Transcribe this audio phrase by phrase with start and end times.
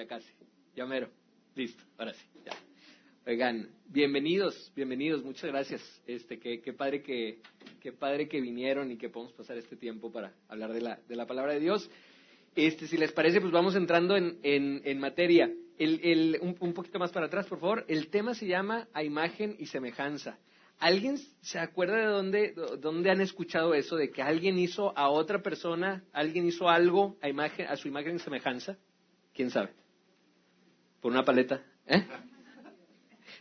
[0.00, 0.32] ya casi,
[0.74, 1.10] ya mero,
[1.54, 2.52] listo, ahora sí, ya.
[3.26, 6.02] Oigan, bienvenidos, bienvenidos, muchas gracias.
[6.06, 7.42] Este, qué, padre que,
[7.80, 11.16] qué padre que vinieron y que podemos pasar este tiempo para hablar de la, de
[11.16, 11.90] la palabra de Dios.
[12.56, 15.52] Este, si les parece, pues vamos entrando en, en, en materia.
[15.76, 17.84] El, el, un, un poquito más para atrás, por favor.
[17.86, 20.38] El tema se llama A imagen y semejanza.
[20.78, 25.42] ¿Alguien se acuerda de dónde, dónde, han escuchado eso, de que alguien hizo a otra
[25.42, 28.78] persona, alguien hizo algo a, imagen, a su imagen y semejanza?
[29.34, 29.79] ¿Quién sabe?
[31.00, 31.62] ¿Por una paleta?
[31.86, 32.06] ¿Eh?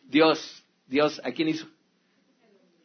[0.03, 1.67] Dios, Dios, ¿a quién hizo?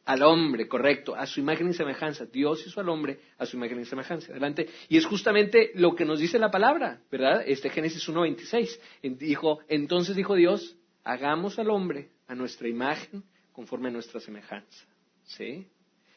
[0.05, 2.27] Al hombre, correcto, a su imagen y semejanza.
[2.27, 4.33] Dios hizo al hombre a su imagen y semejanza.
[4.33, 4.69] Adelante.
[4.89, 7.43] Y es justamente lo que nos dice la palabra, ¿verdad?
[7.47, 9.17] Este Génesis 1.26.
[9.17, 14.85] Dijo, entonces dijo Dios, hagamos al hombre a nuestra imagen conforme a nuestra semejanza.
[15.23, 15.67] ¿Sí?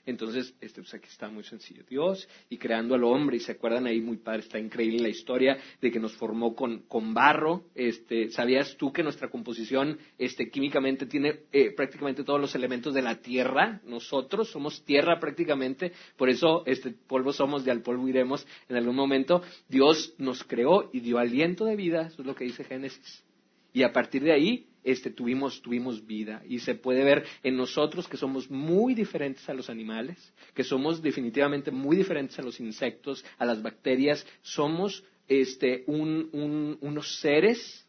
[0.07, 1.83] Entonces, este, pues aquí está muy sencillo.
[1.87, 5.57] Dios y creando al hombre, y se acuerdan ahí muy padre, está increíble la historia
[5.81, 7.65] de que nos formó con, con barro.
[7.75, 13.01] Este, ¿Sabías tú que nuestra composición este, químicamente tiene eh, prácticamente todos los elementos de
[13.01, 13.81] la tierra?
[13.83, 18.95] Nosotros somos tierra prácticamente, por eso este, polvo somos y al polvo iremos en algún
[18.95, 19.41] momento.
[19.67, 23.25] Dios nos creó y dio aliento de vida, eso es lo que dice Génesis.
[23.73, 26.41] Y a partir de ahí este, tuvimos, tuvimos vida.
[26.47, 31.01] Y se puede ver en nosotros que somos muy diferentes a los animales, que somos
[31.01, 34.25] definitivamente muy diferentes a los insectos, a las bacterias.
[34.41, 37.85] Somos este, unos seres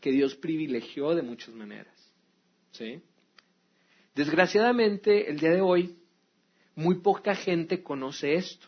[0.00, 1.94] que Dios privilegió de muchas maneras.
[4.16, 5.94] Desgraciadamente, el día de hoy,
[6.74, 8.66] muy poca gente conoce esto,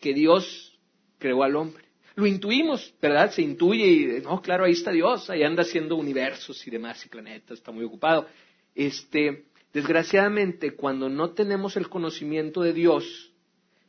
[0.00, 0.78] que Dios
[1.18, 1.87] creó al hombre
[2.18, 3.30] lo intuimos, ¿verdad?
[3.30, 7.08] Se intuye y, no, claro, ahí está Dios, ahí anda haciendo universos y demás y
[7.08, 8.26] planetas, está muy ocupado.
[8.74, 13.32] Este, desgraciadamente, cuando no tenemos el conocimiento de Dios,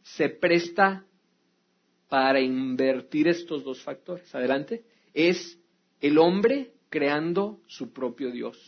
[0.04, 1.08] se presta
[2.08, 4.34] para invertir estos dos factores.
[4.36, 4.84] Adelante.
[5.16, 5.58] Es
[6.00, 8.60] el hombre creando su propio Dios.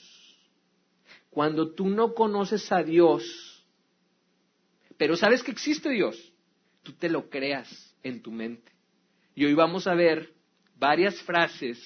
[1.29, 3.63] Cuando tú no conoces a Dios,
[4.97, 6.33] pero sabes que existe Dios,
[6.81, 8.70] tú te lo creas en tu mente.
[9.41, 10.35] Y hoy vamos a ver
[10.75, 11.79] varias frases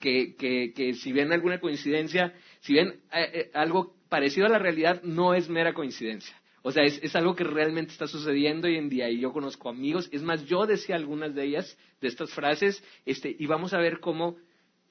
[0.00, 5.02] que, que, si ven alguna coincidencia, si ven eh, eh, algo parecido a la realidad,
[5.02, 6.34] no es mera coincidencia.
[6.62, 10.08] O sea, es, algo que realmente está sucediendo hoy en día y yo conozco amigos.
[10.10, 14.00] Es más, yo decía algunas de ellas, de estas frases, este, y vamos a ver
[14.00, 14.38] cómo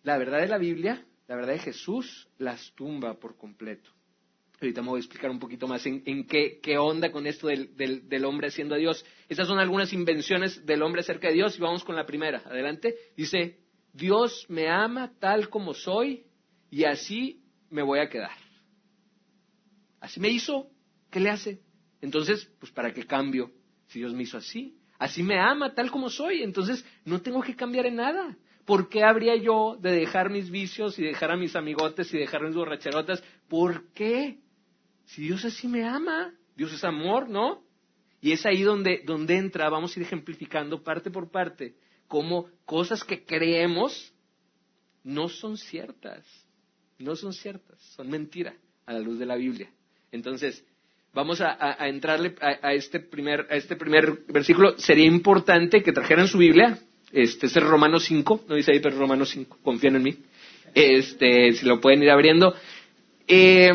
[0.03, 3.89] la verdad de la Biblia, la verdad de Jesús, las tumba por completo.
[4.61, 8.47] Ahorita me voy a explicar un poquito más en, qué, onda con esto del, hombre
[8.47, 9.05] haciendo a Dios.
[9.27, 12.41] Esas son algunas invenciones del hombre acerca de Dios y vamos con la primera.
[12.45, 12.95] Adelante.
[13.17, 13.59] Dice,
[13.91, 16.25] Dios me ama tal como soy
[16.69, 18.37] y así me voy a quedar.
[19.99, 20.69] Así me hizo,
[21.11, 21.59] ¿qué le hace?
[22.01, 23.51] Entonces, pues para qué cambio
[23.87, 24.77] si Dios me hizo así.
[24.97, 28.37] Así me ama tal como soy, entonces no tengo que cambiar en nada.
[28.65, 32.43] ¿Por qué habría yo de dejar mis vicios y dejar a mis amigotes y dejar
[32.43, 33.23] mis borracherotas?
[33.47, 34.39] ¿Por qué?
[35.05, 37.63] Si Dios así me ama, Dios es amor, ¿no?
[38.21, 41.75] Y es ahí donde, donde entra, vamos a ir ejemplificando parte por parte,
[42.07, 44.13] cómo cosas que creemos
[45.03, 46.25] no son ciertas,
[46.97, 48.55] no son ciertas, son mentiras
[48.85, 49.69] a la luz de la Biblia.
[50.11, 50.65] Entonces,
[51.13, 54.77] vamos a, entrarle a, este primer, a este primer versículo.
[54.77, 56.79] Sería importante que trajeran su Biblia.
[57.11, 60.17] Este es el Romano 5, no dice ahí, pero Romano 5, confían en mí.
[60.73, 62.55] Este, si lo pueden ir abriendo.
[63.27, 63.71] Eh,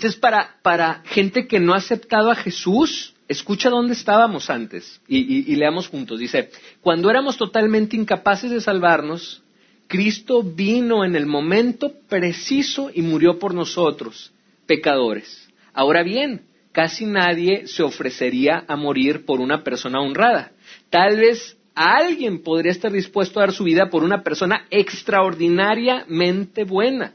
[0.00, 5.54] entonces, para, para gente que no ha aceptado a Jesús, escucha dónde estábamos antes y,
[5.56, 6.18] leamos juntos.
[6.18, 6.48] Dice,
[6.80, 9.42] cuando éramos totalmente incapaces de salvarnos,
[9.88, 14.32] Cristo vino en el momento preciso y murió por nosotros,
[14.64, 15.50] pecadores.
[15.74, 20.52] Ahora bien, casi nadie se ofrecería a morir por una persona honrada.
[20.88, 27.12] Tal vez alguien podría estar dispuesto a dar su vida por una persona extraordinariamente buena.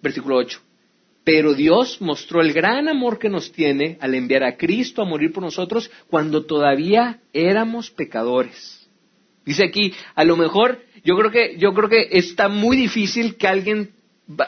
[0.00, 0.65] Versículo 8.
[1.26, 5.32] Pero Dios mostró el gran amor que nos tiene al enviar a Cristo a morir
[5.32, 8.88] por nosotros cuando todavía éramos pecadores.
[9.44, 13.48] Dice aquí, a lo mejor, yo creo que, yo creo que está muy difícil que
[13.48, 13.90] alguien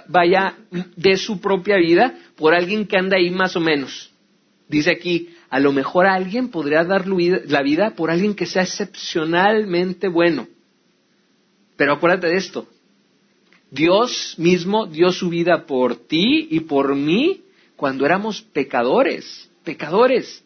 [0.06, 0.54] vaya
[0.94, 4.12] de su propia vida por alguien que anda ahí más o menos.
[4.68, 10.06] Dice aquí, a lo mejor alguien podría dar la vida por alguien que sea excepcionalmente
[10.06, 10.46] bueno.
[11.76, 12.68] Pero acuérdate de esto,
[13.70, 17.42] Dios mismo dio su vida por ti y por mí
[17.76, 20.44] cuando éramos pecadores, pecadores.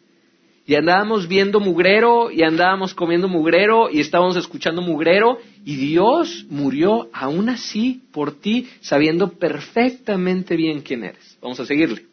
[0.65, 7.09] Y andábamos viendo mugrero y andábamos comiendo mugrero y estábamos escuchando mugrero y Dios murió
[7.11, 11.37] aún así por ti sabiendo perfectamente bien quién eres.
[11.41, 12.05] Vamos a seguirle.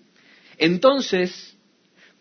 [0.58, 1.49] Entonces,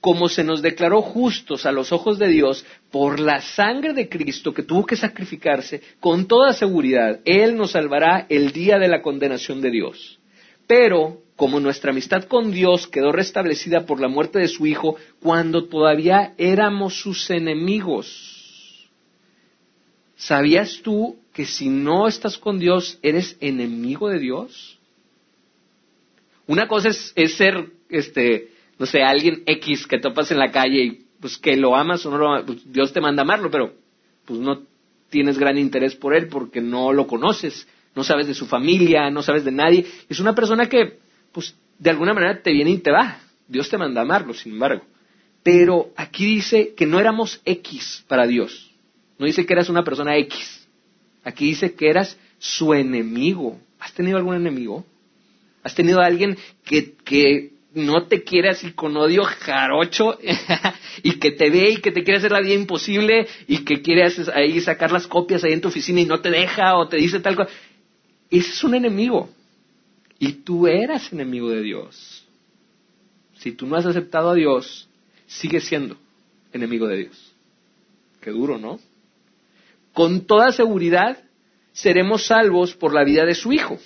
[0.02, 4.54] como se nos declaró justos a los ojos de Dios por la sangre de Cristo
[4.54, 9.62] que tuvo que sacrificarse, con toda seguridad, Él nos salvará el día de la condenación
[9.62, 10.20] de Dios.
[10.68, 15.66] Pero, como nuestra amistad con Dios quedó restablecida por la muerte de su Hijo, cuando
[15.66, 18.88] todavía éramos sus enemigos,
[20.16, 24.78] ¿sabías tú que si no estás con Dios, eres enemigo de Dios?
[26.48, 28.50] Una cosa es, ser, este,
[28.80, 32.12] no sé, alguien X que topas en la calle y pues que lo amas o
[32.12, 33.74] no lo amas, pues Dios te manda amarlo, pero
[34.26, 34.62] pues no
[35.10, 39.22] tienes gran interés por él porque no lo conoces, no sabes de su familia, no
[39.22, 39.86] sabes de nadie.
[40.08, 41.00] Es una persona que,
[41.34, 43.20] pues, de alguna manera te viene y te va.
[43.48, 44.84] Dios te manda amarlo, sin embargo.
[45.44, 48.72] Pero aquí dice que no éramos X para Dios.
[49.18, 50.68] No dice que eras una persona X.
[51.24, 53.60] Aquí dice que eras su enemigo.
[53.80, 54.86] ¿Has tenido algún enemigo?
[55.64, 60.18] ¿Has tenido alguien que, que no te quiere así con odio jarocho
[61.04, 64.12] y que te ve y que te quiere hacer la vida imposible y que quiere
[64.34, 67.20] ahí sacar las copias ahí en tu oficina y no te deja o te dice
[67.20, 67.52] tal cosa.
[68.30, 69.30] Ese es un enemigo.
[70.18, 72.26] Y tú eras enemigo de Dios.
[73.36, 74.88] Si tú no has aceptado a Dios,
[75.28, 75.96] sigues siendo
[76.52, 77.34] enemigo de Dios.
[78.20, 78.80] Qué duro, ¿no?
[79.94, 81.18] Con toda seguridad
[81.72, 83.80] seremos salvos por la vida de su Hijo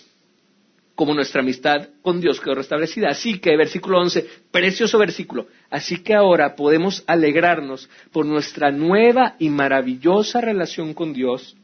[0.95, 3.09] como nuestra amistad con Dios quedó restablecida.
[3.09, 9.49] Así que, versículo 11, precioso versículo, así que ahora podemos alegrarnos por nuestra nueva y
[9.49, 11.55] maravillosa relación con Dios,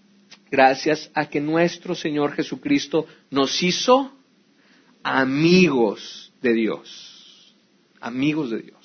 [0.49, 4.11] gracias a que nuestro Señor Jesucristo nos hizo
[5.03, 7.55] amigos de Dios.
[8.01, 8.77] Amigos de Dios.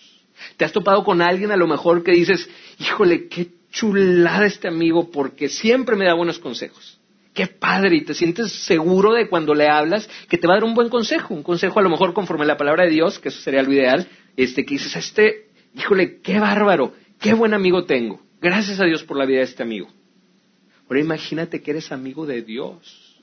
[0.56, 2.48] ¿Te has topado con alguien a lo mejor que dices,
[2.78, 6.98] híjole, qué chulada este amigo porque siempre me da buenos consejos?
[7.34, 10.64] Qué padre, y te sientes seguro de cuando le hablas que te va a dar
[10.64, 13.28] un buen consejo, un consejo a lo mejor conforme a la palabra de Dios, que
[13.28, 18.22] eso sería lo ideal, este, que dices, este, híjole, qué bárbaro, qué buen amigo tengo.
[18.40, 19.88] Gracias a Dios por la vida de este amigo.
[20.88, 23.22] Ahora imagínate que eres amigo de Dios,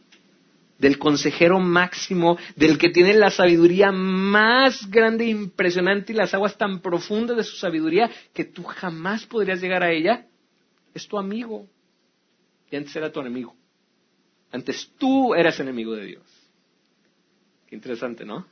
[0.77, 6.57] del consejero máximo, del que tiene la sabiduría más grande e impresionante y las aguas
[6.57, 10.25] tan profundas de su sabiduría que tú jamás podrías llegar a ella.
[10.93, 11.67] Es tu amigo.
[12.71, 13.55] Y antes era tu enemigo.
[14.51, 16.23] Antes tú eras enemigo de Dios.
[17.67, 18.45] Qué interesante, ¿no?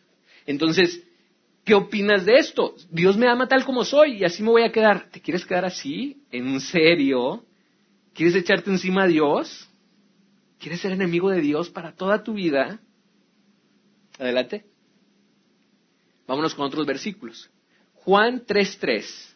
[0.46, 1.04] Entonces,
[1.66, 2.76] ¿qué opinas de esto?
[2.90, 5.10] Dios me ama tal como soy y así me voy a quedar.
[5.10, 6.24] ¿Te quieres quedar así?
[6.32, 7.46] ¿En serio?
[8.14, 9.70] ¿Quieres echarte encima a Dios?
[10.58, 12.80] ¿Quieres ser enemigo de Dios para toda tu vida?
[14.18, 14.66] Adelante.
[16.28, 17.50] Vámonos con otros versículos.
[17.94, 19.29] Juan 3.3.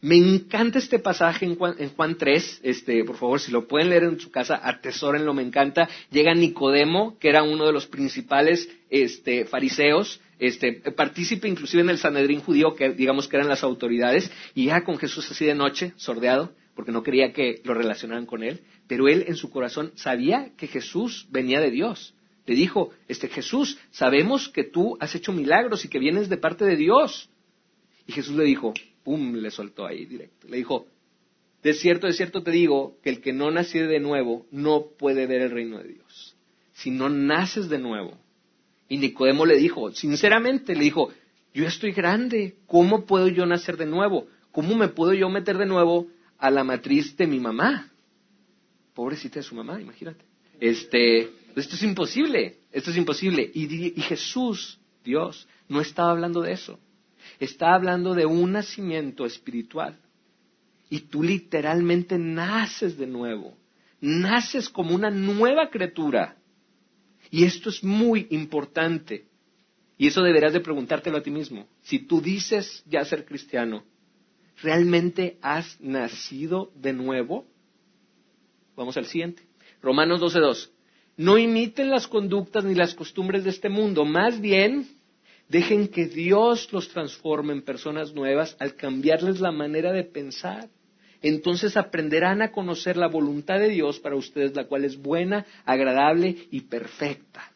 [0.00, 4.20] Me encanta este pasaje en Juan, 3, este, por favor, si lo pueden leer en
[4.20, 5.88] su casa, atesórenlo, me encanta.
[6.12, 11.98] Llega Nicodemo, que era uno de los principales este, fariseos, este, partícipe inclusive en el
[11.98, 15.94] Sanedrín judío, que digamos que eran las autoridades, y ya con Jesús así de noche,
[15.96, 20.52] sordeado, porque no quería que lo relacionaran con él, pero él en su corazón sabía
[20.56, 22.14] que Jesús venía de Dios.
[22.46, 26.64] Le dijo, este Jesús, sabemos que tú has hecho milagros y que vienes de parte
[26.64, 27.28] de Dios.
[28.06, 28.72] Y Jesús le dijo,
[29.16, 30.48] le soltó ahí directo.
[30.48, 30.86] Le dijo,
[31.62, 35.26] de cierto, de cierto te digo que el que no naciere de nuevo no puede
[35.26, 36.36] ver el reino de Dios.
[36.74, 38.18] Si no naces de nuevo.
[38.88, 41.10] Y Nicodemo le dijo, sinceramente, le dijo,
[41.52, 44.28] yo estoy grande, ¿cómo puedo yo nacer de nuevo?
[44.52, 46.06] ¿Cómo me puedo yo meter de nuevo
[46.38, 47.90] a la matriz de mi mamá?
[48.94, 50.24] Pobrecita de su mamá, imagínate.
[50.60, 53.50] Este, esto es imposible, esto es imposible.
[53.52, 56.78] y Jesús, Dios, no estaba hablando de eso
[57.38, 59.98] está hablando de un nacimiento espiritual.
[60.90, 63.56] Y tú literalmente naces de nuevo,
[64.00, 66.36] naces como una nueva criatura.
[67.30, 69.26] Y esto es muy importante.
[69.98, 71.66] Y eso deberás de preguntártelo a ti mismo.
[71.82, 73.84] Si tú dices ya ser cristiano,
[74.62, 77.46] ¿realmente has nacido de nuevo?
[78.76, 79.42] Vamos al siguiente.
[79.82, 80.70] Romanos 12.2.
[81.16, 84.88] No imiten las conductas ni las costumbres de este mundo, más bien
[85.48, 90.68] Dejen que Dios los transforme en personas nuevas al cambiarles la manera de pensar.
[91.22, 96.36] Entonces aprenderán a conocer la voluntad de Dios para ustedes, la cual es buena, agradable
[96.50, 97.52] y perfecta.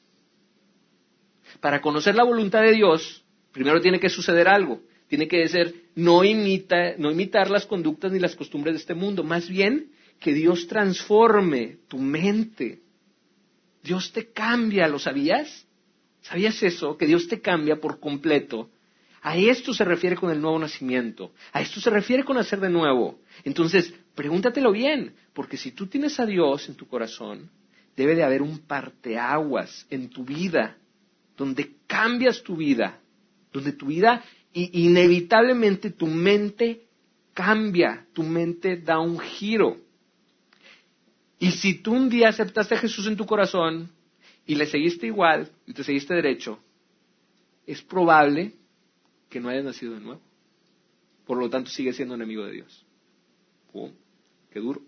[1.61, 4.81] Para conocer la voluntad de Dios, primero tiene que suceder algo.
[5.07, 9.47] Tiene que ser no, no imitar las conductas ni las costumbres de este mundo, más
[9.49, 12.81] bien que Dios transforme tu mente.
[13.83, 15.67] Dios te cambia, ¿lo sabías?
[16.23, 16.97] ¿Sabías eso?
[16.97, 18.71] Que Dios te cambia por completo.
[19.23, 21.33] A esto se refiere con el nuevo nacimiento.
[21.53, 23.21] A esto se refiere con hacer de nuevo.
[23.45, 27.51] Entonces, pregúntatelo bien, porque si tú tienes a Dios en tu corazón,
[27.97, 30.77] debe de haber un parteaguas en tu vida,
[31.37, 33.01] donde cambias tu vida,
[33.53, 36.87] donde tu vida y inevitablemente tu mente
[37.33, 39.79] cambia, tu mente da un giro.
[41.39, 43.91] Y si tú un día aceptaste a Jesús en tu corazón
[44.47, 46.59] y le seguiste igual y te seguiste derecho,
[47.67, 48.53] es probable
[49.29, 50.21] que no hayas nacido de nuevo.
[51.27, 52.87] Por lo tanto, sigue siendo enemigo de Dios.
[54.51, 54.83] ¡Qué duro!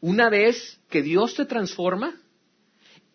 [0.00, 2.18] Una vez que Dios te transforma,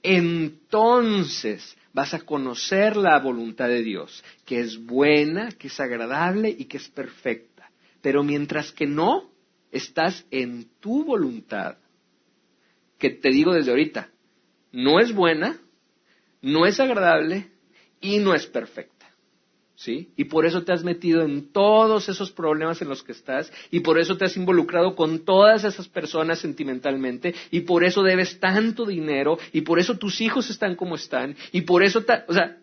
[0.03, 6.65] entonces vas a conocer la voluntad de Dios, que es buena, que es agradable y
[6.65, 7.71] que es perfecta.
[8.01, 9.31] Pero mientras que no,
[9.71, 11.77] estás en tu voluntad,
[12.97, 14.09] que te digo desde ahorita,
[14.71, 15.57] no es buena,
[16.41, 17.49] no es agradable
[18.01, 18.93] y no es perfecta.
[19.77, 20.13] ¿Sí?
[20.15, 23.81] Y por eso te has metido en todos esos problemas en los que estás, y
[23.81, 28.85] por eso te has involucrado con todas esas personas sentimentalmente, y por eso debes tanto
[28.85, 32.57] dinero, y por eso tus hijos están como están, y por eso, o sea,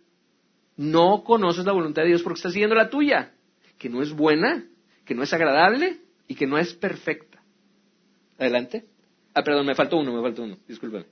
[0.76, 3.32] no conoces la voluntad de Dios porque estás siguiendo la tuya,
[3.78, 4.64] que no es buena,
[5.04, 7.42] que no es agradable y que no es perfecta.
[8.38, 8.86] Adelante.
[9.34, 11.06] Ah, perdón, me faltó uno, me faltó uno, discúlpame.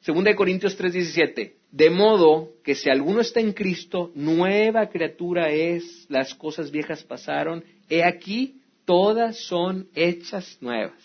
[0.00, 1.54] Segunda de Corintios 3:17.
[1.70, 7.64] De modo que si alguno está en Cristo, nueva criatura es, las cosas viejas pasaron,
[7.88, 11.02] he aquí, todas son hechas nuevas.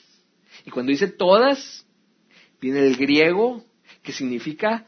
[0.65, 1.85] Y cuando dice todas,
[2.61, 3.63] viene el griego
[4.03, 4.87] que significa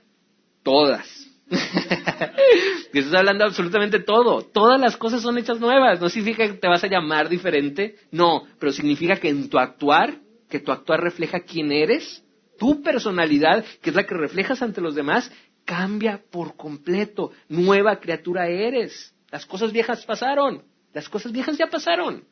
[0.63, 1.27] todas.
[2.93, 4.41] y estás hablando absolutamente todo.
[4.41, 5.99] Todas las cosas son hechas nuevas.
[5.99, 10.19] No significa que te vas a llamar diferente, no, pero significa que en tu actuar,
[10.51, 12.23] que tu actuar refleja quién eres,
[12.59, 15.31] tu personalidad, que es la que reflejas ante los demás,
[15.65, 17.31] cambia por completo.
[17.49, 19.15] Nueva criatura eres.
[19.31, 20.63] Las cosas viejas pasaron.
[20.93, 22.23] Las cosas viejas ya pasaron.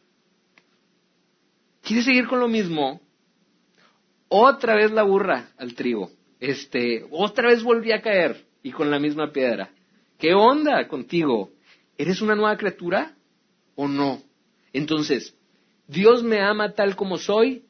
[1.81, 3.01] ¿Quieres seguir con lo mismo?
[4.27, 6.11] Otra vez la burra al trigo.
[6.39, 9.71] Este, otra vez volví a caer y con la misma piedra.
[10.19, 11.51] ¿Qué onda contigo?
[11.97, 13.15] ¿Eres una nueva criatura
[13.75, 14.21] o no?
[14.73, 15.35] Entonces,
[15.87, 17.63] Dios me ama tal como soy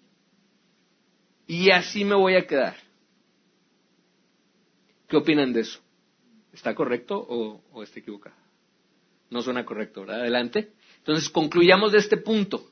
[1.49, 2.75] y así me voy a quedar.
[5.07, 5.79] ¿Qué opinan de eso?
[6.53, 8.35] ¿Está correcto o, está equivocado?
[9.31, 10.21] No suena correcto, ¿verdad?
[10.21, 10.73] Adelante.
[10.99, 12.69] Entonces, concluyamos de este punto.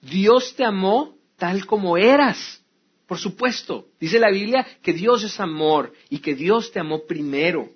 [0.00, 2.64] Dios te amó tal como eras.
[3.06, 7.70] Por supuesto, dice la Biblia que Dios es amor y que Dios te amó primero.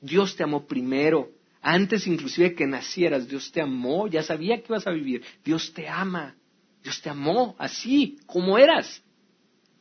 [0.00, 1.30] Dios te amó primero.
[1.60, 5.24] Antes inclusive que nacieras, Dios te amó, ya sabía que ibas a vivir.
[5.44, 6.36] Dios te ama.
[6.80, 9.02] Dios te amó así como eras.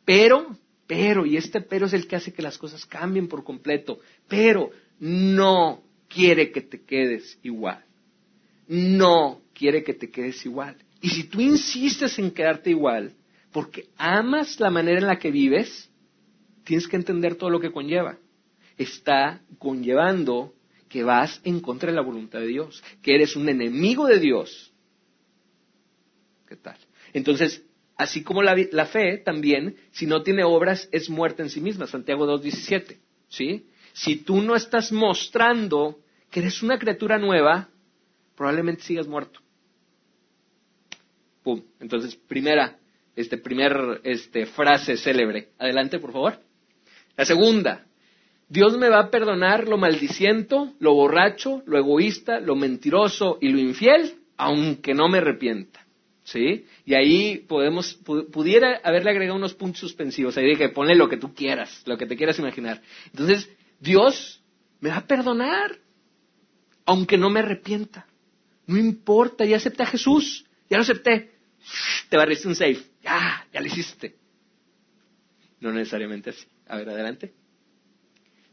[0.09, 3.99] Pero, pero, y este pero es el que hace que las cosas cambien por completo,
[4.27, 7.85] pero no quiere que te quedes igual.
[8.67, 10.77] No quiere que te quedes igual.
[10.99, 13.13] Y si tú insistes en quedarte igual,
[13.51, 15.91] porque amas la manera en la que vives,
[16.63, 18.17] tienes que entender todo lo que conlleva.
[18.79, 20.55] Está conllevando
[20.87, 24.73] que vas en contra de la voluntad de Dios, que eres un enemigo de Dios.
[26.47, 26.77] ¿Qué tal?
[27.13, 27.63] Entonces,
[27.99, 31.85] Así como la, fe también, si no tiene obras, es muerta en sí misma.
[31.85, 32.97] Santiago 2.17.
[33.27, 33.67] ¿sí?
[33.91, 35.99] Si tú no estás mostrando
[36.31, 37.67] que eres una criatura nueva,
[38.37, 39.41] probablemente sigas muerto.
[41.43, 41.61] Pum.
[41.81, 42.79] Entonces, primera,
[43.17, 45.49] este primer este, frase célebre.
[45.57, 46.39] Adelante, por favor.
[47.17, 47.85] La segunda,
[48.47, 53.59] Dios me va a perdonar lo maldiciento, lo borracho, lo egoísta, lo mentiroso y lo
[53.59, 55.85] infiel, aunque no me arrepienta.
[56.31, 56.65] ¿Sí?
[56.85, 57.93] Y ahí podemos,
[58.31, 60.37] pudiera haberle agregado unos puntos suspensivos.
[60.37, 62.81] Ahí dije, ponle lo que tú quieras, lo que te quieras imaginar.
[63.07, 64.43] Entonces, Dios
[64.79, 65.79] me va a perdonar,
[66.85, 68.05] aunque no me arrepienta.
[68.67, 71.31] No importa, ya acepté a Jesús, ya lo acepté.
[72.09, 74.15] Te barriste un safe, ya, ya lo hiciste.
[75.59, 76.45] No necesariamente así.
[76.67, 77.33] A ver, adelante.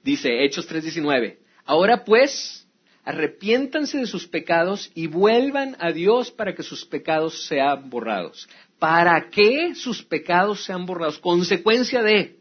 [0.02, 1.38] Dice Hechos 3:19.
[1.64, 2.65] Ahora pues,
[3.06, 8.48] arrepiéntanse de sus pecados y vuelvan a Dios para que sus pecados sean borrados.
[8.80, 11.18] ¿Para qué sus pecados sean borrados?
[11.20, 12.40] Consecuencia de,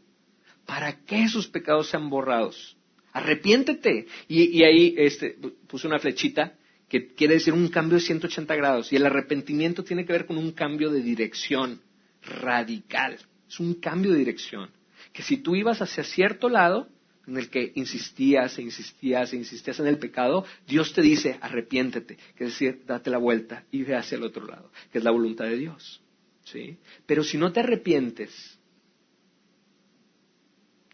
[0.66, 2.76] ¿para qué sus pecados sean borrados?
[3.12, 4.08] Arrepiéntete.
[4.26, 6.54] Y, ahí este, puse una flechita
[6.88, 8.92] que quiere decir un cambio de 180 grados.
[8.92, 11.80] Y el arrepentimiento tiene que ver con un cambio de dirección
[12.22, 13.18] radical.
[13.48, 14.68] Es un cambio de dirección.
[15.12, 16.88] Que si tú ibas hacia cierto lado,
[17.26, 22.16] en el que insistías e insistías e insistías en el pecado, Dios te dice, arrepiéntete,
[22.36, 25.10] que es decir, date la vuelta y ve hacia el otro lado, que es la
[25.10, 26.00] voluntad de Dios.
[26.44, 26.78] ¿sí?
[27.04, 28.58] Pero si no te arrepientes,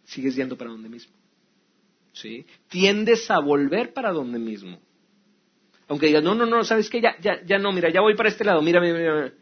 [0.04, 1.12] sigues yendo para donde mismo.
[2.12, 2.46] ¿sí?
[2.68, 4.80] Tiendes a volver para donde mismo.
[5.88, 7.02] Aunque digas, no, no, no, ¿sabes qué?
[7.02, 9.32] Ya, ya, ya no, mira, ya voy para este lado, mira, mira, mira.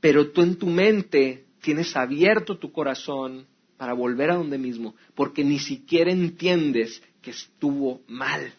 [0.00, 5.44] Pero tú en tu mente tienes abierto tu corazón para volver a donde mismo, porque
[5.44, 8.52] ni siquiera entiendes que estuvo mal.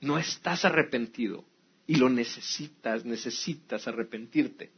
[0.00, 1.44] no estás arrepentido
[1.86, 4.70] y lo necesitas, necesitas arrepentirte.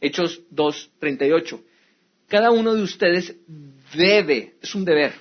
[0.00, 1.60] Hechos 2.38.
[2.28, 3.36] Cada uno de ustedes
[3.94, 5.12] debe, es un deber,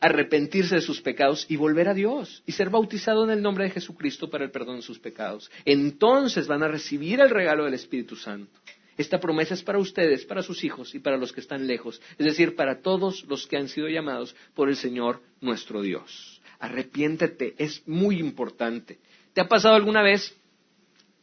[0.00, 3.70] arrepentirse de sus pecados y volver a Dios y ser bautizado en el nombre de
[3.70, 5.50] Jesucristo para el perdón de sus pecados.
[5.64, 8.60] Entonces van a recibir el regalo del Espíritu Santo.
[8.96, 12.26] Esta promesa es para ustedes, para sus hijos y para los que están lejos, es
[12.26, 16.40] decir, para todos los que han sido llamados por el Señor nuestro Dios.
[16.58, 18.98] Arrepiéntete, es muy importante.
[19.34, 20.34] ¿Te ha pasado alguna vez?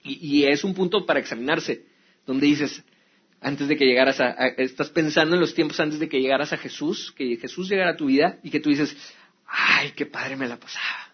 [0.03, 1.86] Y, es un punto para examinarse,
[2.25, 2.84] donde dices,
[3.39, 6.58] antes de que llegaras a, estás pensando en los tiempos antes de que llegaras a
[6.58, 8.96] Jesús, que Jesús llegara a tu vida y que tú dices,
[9.48, 11.13] ay, qué padre me la pasaba.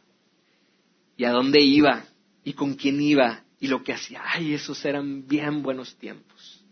[1.16, 2.04] Y a dónde iba,
[2.44, 6.64] y con quién iba, y lo que hacía, ay, esos eran bien buenos tiempos.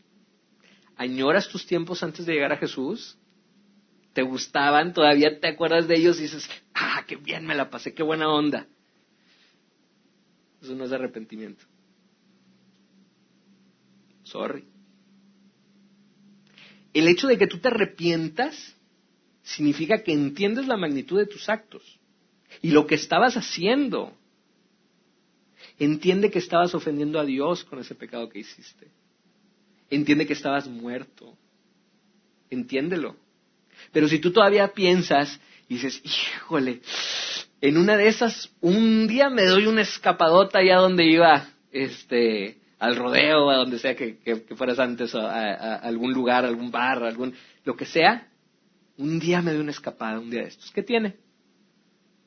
[0.96, 3.18] ¿Añoras tus tiempos antes de llegar a Jesús?
[4.14, 4.94] ¿Te gustaban?
[4.94, 8.30] ¿Todavía te acuerdas de ellos y dices, ah, qué bien me la pasé, qué buena
[8.30, 8.68] onda?
[10.62, 11.66] Eso no es arrepentimiento.
[14.24, 14.66] Sorry.
[16.94, 18.76] El hecho de que tú te arrepientas
[19.44, 22.00] significa que entiendes la magnitud de tus actos
[22.62, 24.18] y lo que estabas haciendo.
[25.80, 28.88] Entiende que estabas ofendiendo a Dios con ese pecado que hiciste.
[29.90, 31.38] Entiende que estabas muerto.
[32.50, 33.16] Entiéndelo.
[33.92, 36.82] Pero si tú todavía piensas y dices, híjole,
[37.62, 42.96] en una de esas, un día me doy una escapadota allá donde iba, este, al
[42.96, 44.18] rodeo, a donde sea que,
[44.56, 48.28] fueras antes, a, algún lugar, algún bar, algún, lo que sea,
[48.98, 50.72] un día me doy una escapada, un día de estos.
[50.72, 51.18] ¿Qué tiene?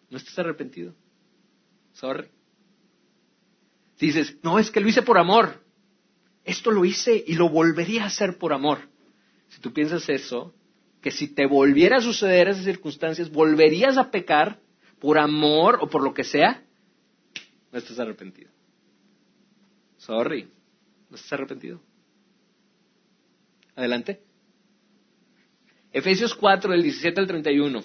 [0.09, 0.95] No estás arrepentido.
[1.93, 2.29] Sorry.
[4.01, 5.63] Dices, no, es que lo hice por amor.
[6.45, 8.89] Esto lo hice y lo volvería a hacer por amor.
[9.49, 10.55] Si tú piensas eso,
[11.03, 14.59] que si te volviera a suceder esas circunstancias, volverías a pecar
[14.99, 16.65] por amor o por lo que sea,
[17.71, 18.51] no estás arrepentido.
[19.99, 20.49] Sorry,
[21.11, 21.81] no estás arrepentido.
[23.77, 24.21] Adelante.
[25.93, 27.85] Efesios 4, del 17 al 31.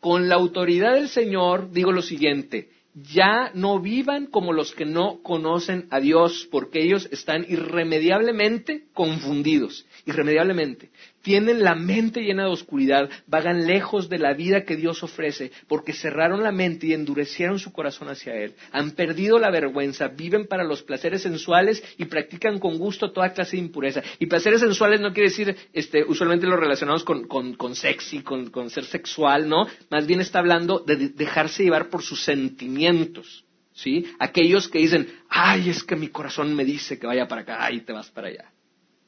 [0.00, 5.22] Con la autoridad del Señor digo lo siguiente, ya no vivan como los que no
[5.22, 10.90] conocen a Dios, porque ellos están irremediablemente confundidos, irremediablemente.
[11.22, 15.92] Tienen la mente llena de oscuridad, vagan lejos de la vida que Dios ofrece, porque
[15.92, 18.54] cerraron la mente y endurecieron su corazón hacia Él.
[18.72, 23.56] Han perdido la vergüenza, viven para los placeres sensuales y practican con gusto toda clase
[23.56, 24.02] de impureza.
[24.18, 28.50] Y placeres sensuales no quiere decir, este, usualmente lo relacionamos con, con, con sexy, con,
[28.50, 29.66] con ser sexual, ¿no?
[29.90, 33.44] Más bien está hablando de dejarse llevar por sus sentimientos.
[33.72, 34.06] ¿Sí?
[34.18, 37.82] Aquellos que dicen, ay, es que mi corazón me dice que vaya para acá, y
[37.82, 38.50] te vas para allá.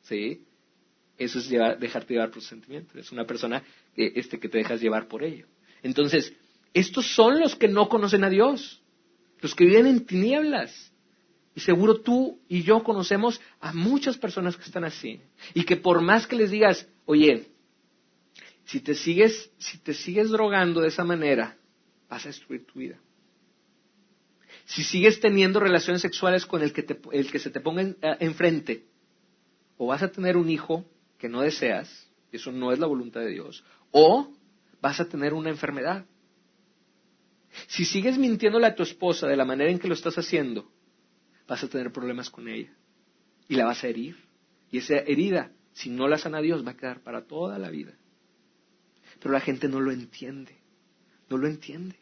[0.02, 0.44] ¿Sí?
[1.20, 2.96] Eso es dejarte llevar por sentimientos.
[2.96, 3.62] Es una persona
[3.94, 5.46] este, que te dejas llevar por ello.
[5.82, 6.32] Entonces,
[6.72, 8.82] estos son los que no conocen a Dios,
[9.42, 10.94] los que viven en tinieblas.
[11.54, 15.20] Y seguro tú y yo conocemos a muchas personas que están así.
[15.52, 17.48] Y que por más que les digas, oye,
[18.64, 21.58] si te sigues, si te sigues drogando de esa manera,
[22.08, 22.98] vas a destruir tu vida.
[24.64, 28.86] Si sigues teniendo relaciones sexuales con el que, el que se te ponga enfrente,
[29.76, 30.86] o vas a tener un hijo
[31.20, 34.32] que no deseas, eso no es la voluntad de Dios, o
[34.80, 36.06] vas a tener una enfermedad.
[37.66, 40.72] Si sigues mintiéndole a tu esposa de la manera en que lo estás haciendo,
[41.46, 42.72] vas a tener problemas con ella
[43.48, 44.16] y la vas a herir.
[44.70, 47.92] Y esa herida, si no la sana Dios, va a quedar para toda la vida.
[49.18, 50.56] Pero la gente no lo entiende,
[51.28, 51.96] no lo entiende.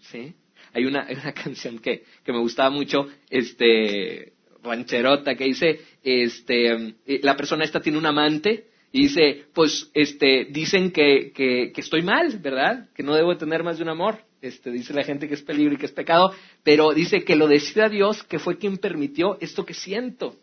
[0.00, 0.36] ¿Sí?
[0.72, 7.20] Hay una, una canción que, que me gustaba mucho, este, rancherota que dice, este, eh,
[7.22, 12.38] la persona esta tiene un amante y dice, pues, este, dicen que, que, estoy mal,
[12.38, 12.88] ¿verdad?
[12.94, 14.24] Que no debo tener más de un amor.
[14.40, 17.48] Este, dice la gente que es peligro y que es pecado, pero dice que lo
[17.48, 20.36] decida Dios, que fue quien permitió esto que siento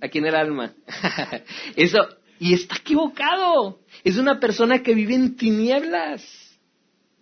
[0.00, 0.74] aquí en el alma.
[1.76, 1.98] Eso,
[2.38, 3.80] y está equivocado.
[4.04, 6.24] Es una persona que vive en tinieblas.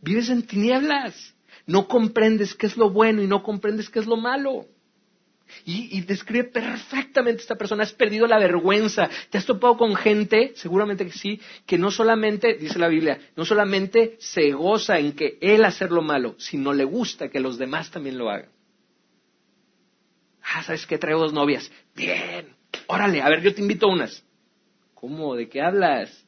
[0.01, 1.35] Vives en tinieblas.
[1.67, 4.67] No comprendes qué es lo bueno y no comprendes qué es lo malo.
[5.67, 7.85] Y, describe perfectamente esta persona.
[7.85, 9.09] Has perdido la vergüenza.
[9.31, 13.45] Te has topado con gente, seguramente que sí, que no solamente, dice la Biblia, no
[13.45, 17.91] solamente se goza en que él hacer lo malo, sino le gusta que los demás
[17.91, 18.51] también lo hagan.
[20.43, 20.99] Ah, ¿sabes qué?
[20.99, 21.71] Traigo dos novias.
[21.95, 22.55] Bien.
[22.87, 24.23] Órale, a ver, yo te invito a unas.
[24.95, 25.35] ¿Cómo?
[25.35, 26.27] ¿De qué hablas?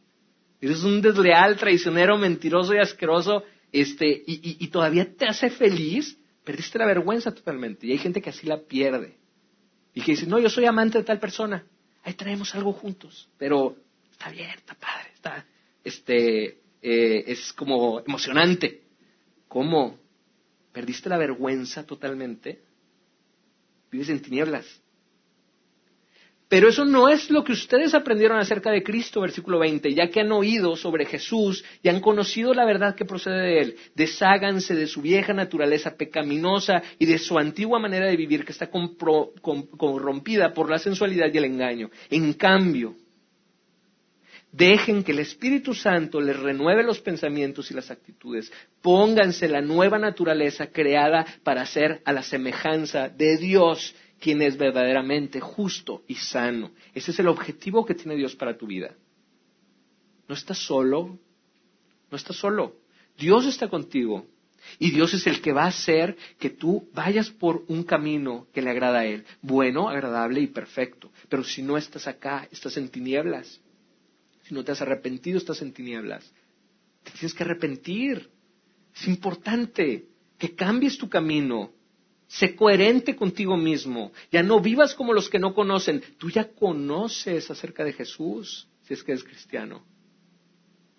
[0.61, 6.87] Eres un desleal, traicionero, mentiroso y asqueroso, este, y todavía te hace feliz Perdiste la
[6.87, 7.87] vergüenza totalmente.
[7.87, 9.19] Y hay gente que así la pierde.
[9.93, 11.67] Y que dice, no, yo soy amante de tal persona.
[12.03, 13.29] Ahí traemos algo juntos.
[13.37, 13.77] Pero
[14.11, 15.47] está bien, está padre, está,
[15.85, 18.85] este, eh, es como emocionante.
[19.49, 19.99] ¿Cómo?
[20.77, 22.63] perdiste la vergüenza totalmente,
[23.91, 24.67] vives en tinieblas.
[26.49, 30.21] Pero eso no es lo que ustedes aprendieron acerca de Cristo, versículo 20, ya que
[30.21, 33.77] han oído sobre Jesús y han conocido la verdad que procede de Él.
[33.97, 38.71] Desháganse de su vieja naturaleza pecaminosa y de su antigua manera de vivir que está
[38.71, 41.91] corrompida por la sensualidad y el engaño.
[42.11, 42.95] En cambio,
[44.53, 48.51] Dejen que el Espíritu Santo les renueve los pensamientos y las actitudes.
[48.81, 55.41] Pónganse la nueva naturaleza creada para ser a la semejanza de Dios quien es verdaderamente
[55.41, 56.71] justo y sano.
[56.95, 58.95] Ese es el objetivo que tiene Dios para tu vida.
[60.29, 61.19] No estás solo,
[62.11, 62.77] no estás solo.
[63.17, 64.27] Dios está contigo.
[64.79, 68.63] Y Dios es el que va a hacer que tú vayas por un camino que
[68.63, 69.25] le agrada a Él.
[69.41, 71.13] Bueno, agradable y perfecto.
[71.29, 73.61] Pero si no estás acá, estás en tinieblas.
[74.43, 76.29] Si no te has arrepentido, estás en tinieblas.
[77.05, 78.29] Te tienes que arrepentir.
[78.95, 80.07] Es importante
[80.39, 81.73] que cambies tu camino.
[82.29, 84.13] Sé coherente contigo mismo.
[84.33, 86.03] Ya no vivas como los que no conocen.
[86.19, 89.85] Tú ya conoces acerca de Jesús, si es que eres cristiano.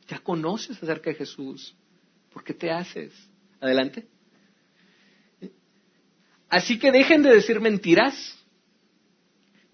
[0.07, 1.75] Ya conoces acerca de Jesús.
[2.31, 3.13] ¿Por qué te haces?
[3.59, 4.07] Adelante.
[6.49, 8.36] Así que dejen de decir mentiras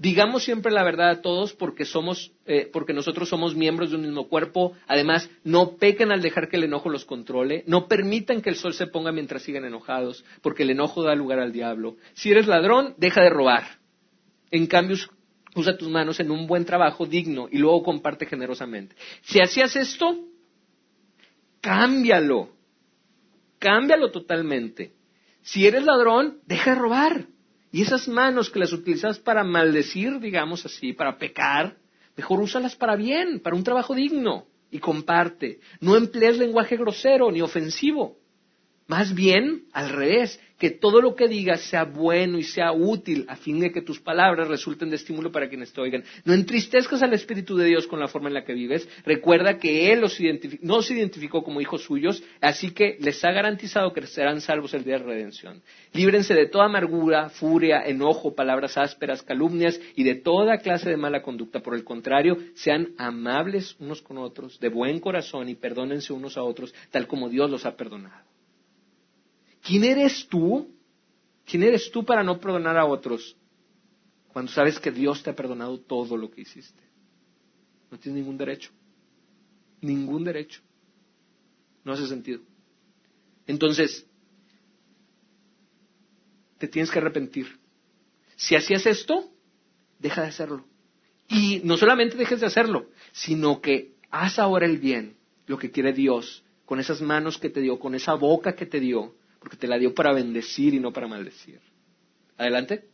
[0.03, 4.01] Digamos siempre la verdad a todos porque somos, eh, porque nosotros somos miembros de un
[4.01, 4.73] mismo cuerpo.
[4.85, 7.63] Además, no pequen al dejar que el enojo los controle.
[7.67, 11.39] No permitan que el sol se ponga mientras sigan enojados, porque el enojo da lugar
[11.39, 11.95] al diablo.
[12.15, 13.63] Si eres ladrón, deja de robar.
[14.51, 14.97] En cambio,
[15.55, 18.97] usa tus manos en un buen trabajo digno y luego comparte generosamente.
[19.21, 20.19] Si hacías esto,
[21.61, 22.49] cámbialo.
[23.57, 24.91] Cámbialo totalmente.
[25.43, 27.27] Si eres ladrón, deja de robar.
[27.73, 31.75] Y esas manos que las utilizas para maldecir, digamos así, para pecar,
[32.15, 35.59] mejor úsalas para bien, para un trabajo digno y comparte.
[35.81, 38.19] No emplees lenguaje grosero ni ofensivo.
[38.87, 43.35] Más bien, al revés, que todo lo que digas sea bueno y sea útil a
[43.35, 46.05] fin de que tus palabras resulten de estímulo para quienes te oigan.
[46.23, 48.87] No entristezcas al Espíritu de Dios con la forma en la que vives.
[49.05, 50.17] Recuerda que Él los
[50.61, 54.85] no se identificó como hijos suyos, así que les ha garantizado que serán salvos el
[54.85, 55.61] día de redención.
[55.91, 61.21] Líbrense de toda amargura, furia, enojo, palabras ásperas, calumnias y de toda clase de mala
[61.21, 61.59] conducta.
[61.59, 66.43] Por el contrario, sean amables unos con otros, de buen corazón y perdónense unos a
[66.43, 68.32] otros, tal como Dios los ha perdonado.
[69.63, 70.69] ¿Quién eres tú?
[71.45, 73.35] ¿Quién eres tú para no perdonar a otros
[74.31, 76.81] cuando sabes que Dios te ha perdonado todo lo que hiciste?
[77.89, 78.71] No tienes ningún derecho.
[79.81, 80.61] Ningún derecho.
[81.83, 82.41] No hace sentido.
[83.47, 84.05] Entonces,
[86.57, 87.59] te tienes que arrepentir.
[88.35, 89.31] Si hacías esto,
[89.99, 90.65] deja de hacerlo.
[91.29, 95.93] Y no solamente dejes de hacerlo, sino que haz ahora el bien, lo que quiere
[95.93, 99.67] Dios, con esas manos que te dio, con esa boca que te dio, porque te
[99.67, 101.59] la dio para bendecir y no para maldecir.
[102.37, 102.85] Adelante.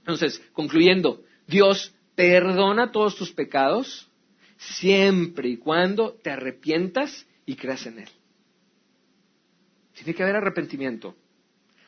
[0.00, 4.10] Entonces, concluyendo, Dios perdona todos tus pecados
[4.56, 8.08] siempre y cuando te arrepientas y creas en Él.
[9.94, 11.14] Tiene que haber arrepentimiento.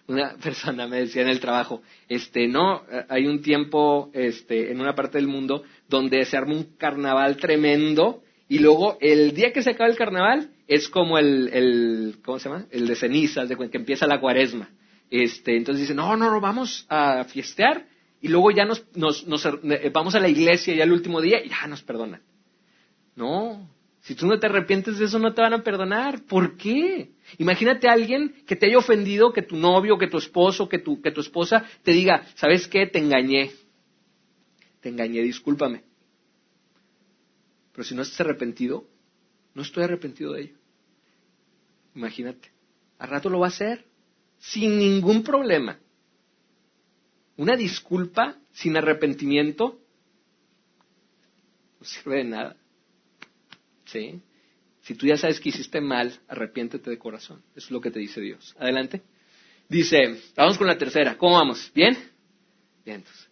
[0.07, 4.95] Una persona me decía en el trabajo, este, no, hay un tiempo, este, en una
[4.95, 9.71] parte del mundo donde se arma un carnaval tremendo y luego el día que se
[9.71, 12.67] acaba el carnaval es como el, el ¿cómo se llama?
[12.71, 14.69] El de cenizas, de que empieza la cuaresma.
[15.11, 17.87] Este, entonces dice, no, no, no, vamos a fiestear
[18.21, 21.43] y luego ya nos, nos, nos, eh, vamos a la iglesia ya el último día
[21.43, 22.21] y ya nos perdonan.
[23.17, 23.67] No,
[24.03, 26.23] si tú no te arrepientes de eso no te van a perdonar.
[26.27, 27.13] ¿Por qué?
[27.39, 31.01] Imagínate a alguien que te haya ofendido, que tu novio, que tu esposo, que tu,
[31.01, 32.87] que tu esposa te diga, ¿sabes qué?
[32.87, 33.53] Te engañé.
[34.81, 35.83] Te engañé, discúlpame.
[37.73, 38.85] Pero si no estás arrepentido,
[39.59, 40.57] no estoy arrepentido de ello.
[41.97, 42.49] Imagínate.
[42.97, 43.85] A rato lo va a hacer.
[44.39, 45.81] Sin ningún problema.
[47.37, 49.81] Una disculpa sin arrepentimiento
[51.81, 52.57] no sirve de nada.
[53.87, 54.21] ¿Sí?
[54.83, 57.43] Si tú ya sabes que hiciste mal, arrepiéntete de corazón.
[57.57, 58.55] Eso es lo que te dice Dios.
[58.61, 59.03] Adelante.
[59.69, 61.19] Dice, vamos con la tercera.
[61.19, 61.73] ¿Cómo vamos?
[61.75, 61.99] ¿Bien?
[62.85, 63.29] Bien, entonces.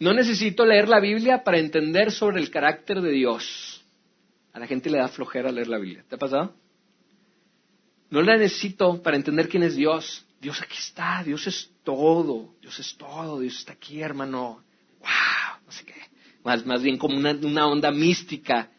[0.00, 3.77] No necesito leer la Biblia para entender sobre el carácter de Dios.
[4.58, 6.04] La gente le da flojera leer la Biblia.
[6.08, 6.54] ¿Te ha pasado?
[8.10, 10.24] No la necesito para entender quién es Dios.
[10.40, 14.62] Dios aquí está, Dios es todo, Dios es todo, Dios está aquí, hermano.
[15.00, 15.62] ¡Wow!
[15.66, 15.94] No sé qué.
[16.44, 18.70] Más, más bien como una, una onda mística.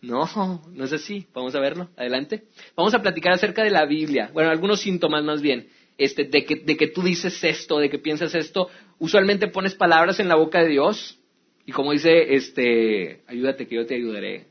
[0.00, 1.26] No, no es así.
[1.34, 1.88] Vamos a verlo.
[1.96, 2.44] Adelante.
[2.76, 4.30] Vamos a platicar acerca de la Biblia.
[4.32, 5.68] Bueno, algunos síntomas más bien.
[5.96, 8.68] Este, de, que, de que tú dices esto, de que piensas esto.
[8.98, 11.18] Usualmente pones palabras en la boca de Dios.
[11.66, 14.46] Y como dice, este, ayúdate que yo te ayudaré.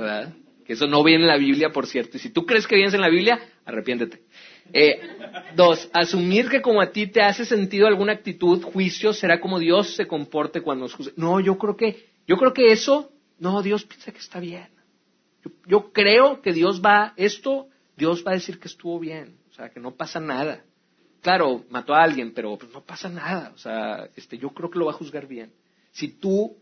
[0.00, 0.34] ¿Verdad?
[0.64, 2.16] Que eso no viene en la Biblia, por cierto.
[2.16, 4.22] Y si tú crees que vienes en la Biblia, arrepiéntete.
[4.72, 5.00] Eh,
[5.54, 9.94] dos, asumir que como a ti te hace sentido alguna actitud, juicio, será como Dios
[9.94, 11.12] se comporte cuando nos juzgue.
[11.16, 14.68] No, yo creo que, yo creo que eso, no, Dios piensa que está bien.
[15.44, 19.54] Yo, yo creo que Dios va, esto, Dios va a decir que estuvo bien, o
[19.54, 20.64] sea, que no pasa nada.
[21.20, 24.78] Claro, mató a alguien, pero pues, no pasa nada, o sea, este, yo creo que
[24.78, 25.52] lo va a juzgar bien.
[25.92, 26.56] Si tú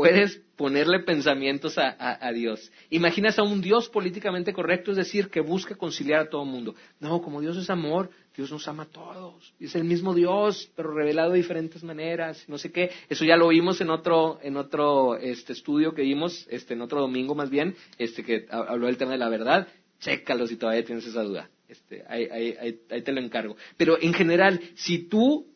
[0.00, 2.72] puedes ponerle pensamientos a, Dios.
[2.90, 6.74] Imaginas a un Dios políticamente correcto, es decir, que busca conciliar a todo el mundo.
[7.00, 9.52] No, como Dios es amor, Dios nos ama a todos.
[9.60, 12.90] Es el mismo Dios, pero revelado de diferentes maneras, no sé qué.
[13.08, 17.00] Eso ya lo vimos en otro, en otro este, estudio que vimos, este, en otro
[17.00, 19.68] domingo más bien, este, que habló del tema de la verdad.
[20.00, 21.50] Chécalo si todavía tienes esa duda.
[21.68, 22.56] Este, ahí,
[22.90, 23.56] ahí te lo encargo.
[23.76, 25.46] Pero en general, si tú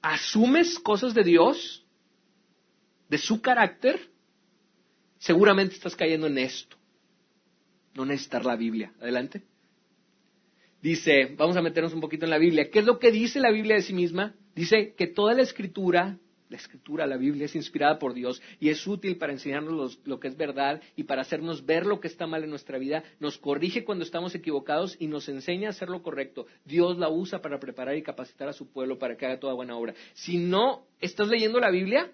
[0.00, 1.81] asumes cosas de Dios,
[3.12, 4.00] de su carácter,
[5.18, 6.78] seguramente estás cayendo en esto.
[7.94, 8.94] No necesitar la Biblia.
[9.02, 9.42] Adelante.
[10.80, 12.70] Dice, vamos a meternos un poquito en la Biblia.
[12.70, 14.34] ¿Qué es lo que dice la Biblia de sí misma?
[14.54, 16.16] Dice que toda la escritura,
[16.48, 20.28] la escritura, la Biblia, es inspirada por Dios y es útil para enseñarnos lo que
[20.28, 23.04] es verdad y para hacernos ver lo que está mal en nuestra vida.
[23.20, 26.46] Nos corrige cuando estamos equivocados y nos enseña a hacer lo correcto.
[26.64, 29.76] Dios la usa para preparar y capacitar a su pueblo para que haga toda buena
[29.76, 29.92] obra.
[30.14, 32.10] Si no estás leyendo la Biblia,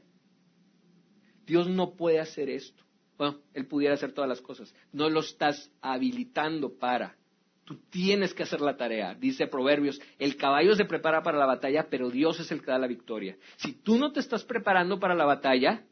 [1.48, 2.84] Dios no puede hacer esto.
[3.16, 4.72] Bueno, Él pudiera hacer todas las cosas.
[4.92, 7.16] No lo estás habilitando para.
[7.64, 9.14] Tú tienes que hacer la tarea.
[9.14, 12.78] Dice Proverbios, el caballo se prepara para la batalla, pero Dios es el que da
[12.78, 13.36] la victoria.
[13.56, 15.84] Si tú no te estás preparando para la batalla,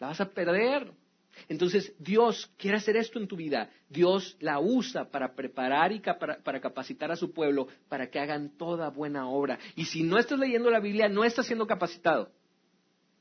[0.00, 0.90] la vas a perder.
[1.48, 3.70] Entonces, Dios quiere hacer esto en tu vida.
[3.88, 8.90] Dios la usa para preparar y para, capacitar a su pueblo para que hagan toda
[8.90, 9.58] buena obra.
[9.76, 12.30] Y si no estás leyendo la Biblia, no estás siendo capacitado.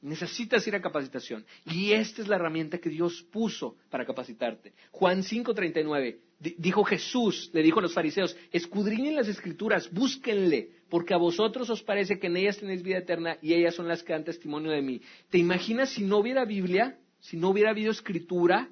[0.02, 1.46] Necesitas ir a capacitación.
[1.66, 4.74] Y esta es la herramienta que Dios puso para capacitarte.
[4.92, 6.20] Juan 5:39,
[6.58, 11.84] dijo Jesús, le dijo a los fariseos, escudriñen las escrituras, búsquenle, porque a vosotros os
[11.84, 14.82] parece que en ellas tenéis vida eterna y ellas son las que dan testimonio de
[14.82, 15.02] mí.
[15.30, 18.70] ¿Te imaginas si no hubiera Biblia, si no hubiera habido escritura,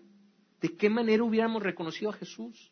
[0.62, 2.72] de qué manera hubiéramos reconocido a Jesús?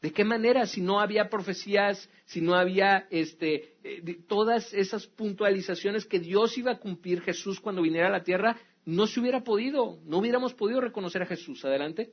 [0.00, 0.66] ¿De qué manera?
[0.66, 6.72] Si no había profecías, si no había este, eh, todas esas puntualizaciones que Dios iba
[6.72, 10.80] a cumplir Jesús cuando viniera a la tierra, no se hubiera podido, no hubiéramos podido
[10.80, 11.64] reconocer a Jesús.
[11.64, 12.12] Adelante.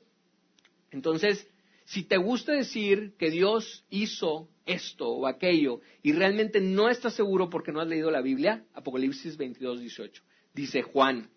[0.90, 1.48] Entonces,
[1.86, 7.50] si te gusta decir que Dios hizo esto o aquello y realmente no estás seguro
[7.50, 11.30] porque no has leído la Biblia, Apocalipsis 22, 18, dice Juan,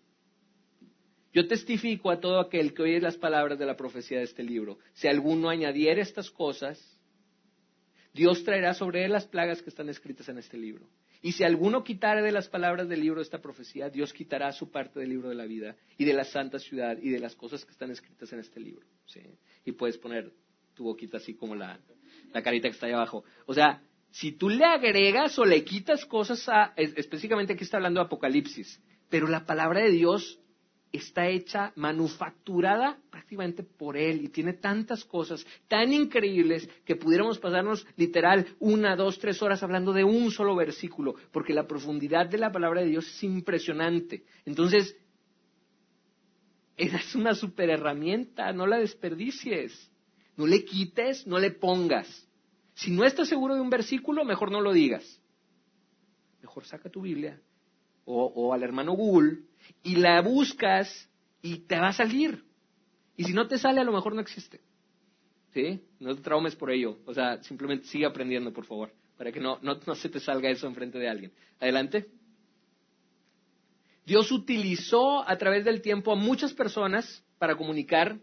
[1.33, 4.79] yo testifico a todo aquel que oye las palabras de la profecía de este libro.
[4.93, 6.99] Si alguno añadiera estas cosas,
[8.13, 10.89] Dios traerá sobre él las plagas que están escritas en este libro.
[11.21, 14.99] Y si alguno quitare de las palabras del libro esta profecía, Dios quitará su parte
[15.01, 17.71] del libro de la vida y de la santa ciudad y de las cosas que
[17.71, 18.87] están escritas en este libro.
[19.65, 20.31] Y puedes poner
[20.73, 21.79] tu boquita así como la,
[22.33, 23.25] la carita que está ahí abajo.
[23.45, 27.99] O sea, si tú le agregas o le quitas cosas a, específicamente aquí está hablando
[27.99, 30.39] de Apocalipsis, pero la palabra de Dios
[30.91, 37.85] está hecha, manufacturada prácticamente por Él y tiene tantas cosas tan increíbles que pudiéramos pasarnos
[37.95, 42.51] literal una, dos, tres horas hablando de un solo versículo, porque la profundidad de la
[42.51, 44.23] palabra de Dios es impresionante.
[44.45, 44.95] Entonces,
[46.75, 49.91] es una super herramienta, no la desperdicies,
[50.37, 52.27] no le quites, no le pongas.
[52.73, 55.21] Si no estás seguro de un versículo, mejor no lo digas.
[56.41, 57.39] Mejor saca tu Biblia
[58.05, 59.48] o, o al hermano Google
[59.83, 61.09] y la buscas
[61.41, 62.43] y te va a salir.
[63.15, 64.61] Y si no te sale, a lo mejor no existe.
[65.53, 65.81] ¿Sí?
[65.99, 66.99] No te traumes por ello.
[67.05, 70.67] O sea, simplemente sigue aprendiendo, por favor, para que no, no, se te salga eso
[70.67, 71.31] enfrente de alguien.
[71.59, 72.07] Adelante.
[74.05, 78.19] Dios utilizó a través del tiempo a muchas personas para comunicar,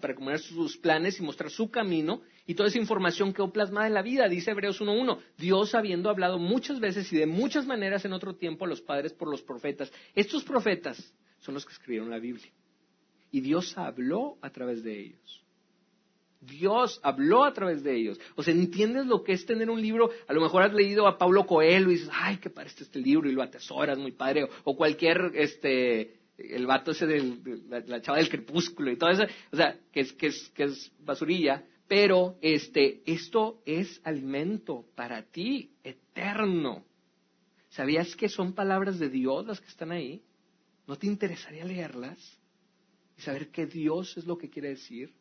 [0.00, 3.94] para comunicar sus planes y mostrar su camino y toda esa información quedó plasmada en
[3.94, 5.18] la vida, dice Hebreos 1.1.
[5.38, 9.12] Dios habiendo hablado muchas veces y de muchas maneras en otro tiempo a los padres
[9.14, 9.90] por los profetas.
[10.14, 12.50] Estos profetas son los que escribieron la Biblia.
[13.30, 15.44] Y Dios habló a través de ellos.
[16.40, 18.20] Dios habló a través de ellos.
[18.34, 20.10] O sea, ¿entiendes lo que es tener un libro?
[20.28, 23.28] A lo mejor has leído a Pablo Coelho y dices, ay, qué parece este libro
[23.28, 24.46] y lo atesoras, muy padre.
[24.64, 29.24] O, cualquier, este, el vato ese de la, chava del crepúsculo y todo eso.
[29.52, 31.64] O sea, que es, que es, que es basurilla.
[31.88, 36.84] Pero este, esto es alimento para ti, eterno.
[37.68, 40.22] ¿Sabías que son palabras de Dios las que están ahí?
[40.86, 42.18] ¿No te interesaría leerlas
[43.18, 45.12] y saber qué Dios es lo que quiere decir?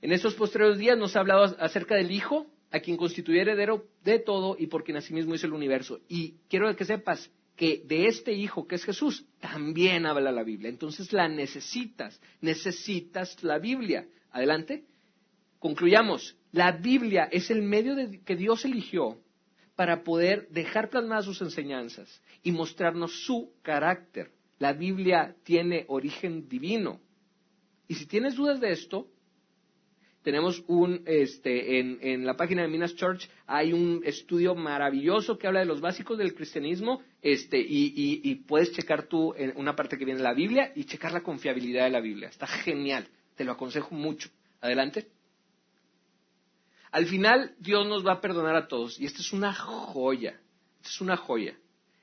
[0.00, 4.18] En estos posteriores días nos ha hablado acerca del Hijo, a quien constituye heredero de
[4.18, 6.00] todo y por quien asimismo hizo el universo.
[6.08, 10.70] Y quiero que sepas que de este Hijo que es Jesús también habla la Biblia.
[10.70, 14.08] Entonces la necesitas, necesitas la Biblia.
[14.32, 14.84] Adelante.
[15.58, 19.18] concluyamos, la Biblia es el medio que Dios eligió
[19.76, 24.32] para poder dejar plasmadas sus enseñanzas y mostrarnos su carácter.
[24.58, 27.00] La Biblia tiene origen divino.
[27.88, 29.08] Y si tienes dudas de esto,
[30.22, 35.60] tenemos un, este, en, la página de Minas Church hay un estudio maravilloso que habla
[35.60, 40.04] de los básicos del cristianismo, este, y, y puedes checar tú en una parte que
[40.04, 42.28] viene de la Biblia y checar la confiabilidad de la Biblia.
[42.28, 44.30] Está genial, te lo aconsejo mucho.
[44.60, 45.10] Adelante.
[46.90, 50.38] Al final, Dios nos va a perdonar a todos, y esta es una joya,
[50.84, 51.56] es una joya.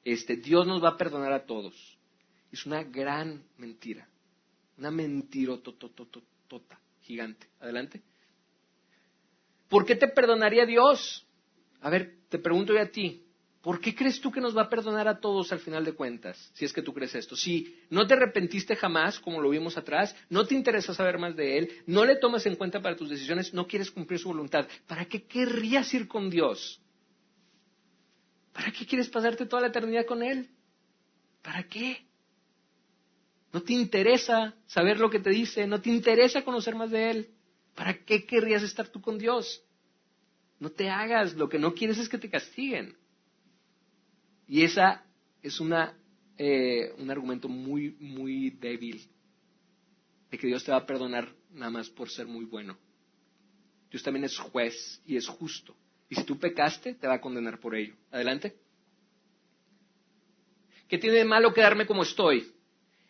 [0.04, 1.98] Este, Dios nos va a perdonar a todos.
[2.52, 4.08] Es una gran mentira,
[4.78, 7.48] una mentirotototota gigante.
[7.60, 8.02] Adelante.
[9.68, 11.26] ¿Por qué te perdonaría Dios?
[11.82, 13.24] A ver, te pregunto yo a ti,
[13.70, 16.50] ¿por qué crees tú que nos va a perdonar a todos al final de cuentas?
[16.56, 17.36] Si es que tú crees esto.
[17.36, 21.60] Si no te arrepentiste jamás, como lo vimos atrás, no te interesa saber más de
[21.60, 25.06] Él, no le tomas en cuenta para tus decisiones, no quieres cumplir su voluntad, ¿para
[25.06, 26.82] qué querrías ir con Dios?
[28.54, 30.50] ¿Para qué quieres pasarte toda la eternidad con Él?
[31.44, 32.08] ¿Para qué?
[33.54, 37.30] No te interesa saber lo que te dice, no te interesa conocer más de Él.
[37.76, 39.64] ¿Para qué querrías estar tú con Dios?
[40.60, 42.98] No te hagas, lo que no quieres es que te castiguen.
[44.50, 45.06] Y esa
[45.44, 45.96] es una,
[46.36, 49.08] eh, un argumento muy, muy débil
[50.32, 52.76] de que Dios te va a perdonar nada más por ser muy bueno.
[53.92, 55.76] Dios también es juez y es justo.
[56.10, 57.94] Y si tú pecaste, te va a condenar por ello.
[58.10, 58.58] Adelante.
[60.88, 62.52] ¿Qué tiene de malo quedarme como estoy?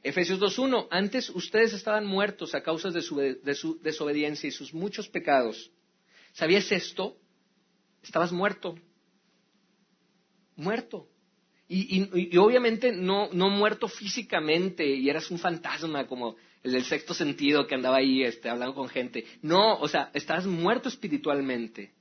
[0.03, 5.71] Efesios 2.1, antes ustedes estaban muertos a causa de su, desobediencia y sus muchos pecados.
[6.33, 7.17] ¿Sabías esto?
[8.03, 8.75] Estabas muerto.
[10.57, 11.07] Muerto.
[11.71, 17.67] Y, obviamente no, no, muerto físicamente y eras un fantasma como el del sexto sentido
[17.67, 19.23] que andaba ahí este, hablando con gente.
[19.43, 21.93] No, o sea, estabas muerto espiritualmente.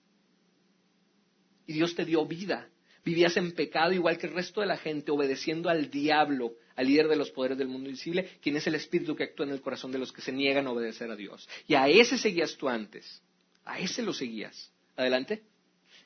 [1.67, 2.71] Y Dios te dio vida.
[3.05, 7.09] Vivías en pecado igual que el resto de la gente, obedeciendo al diablo, al líder
[7.09, 9.93] de los poderes del mundo invisible, quien es el espíritu que actúa en el corazón
[9.93, 11.47] de los que se niegan a obedecer a Dios.
[11.67, 13.23] Y a ese seguías tú antes.
[13.67, 14.73] A ese lo seguías.
[14.97, 15.43] Adelante.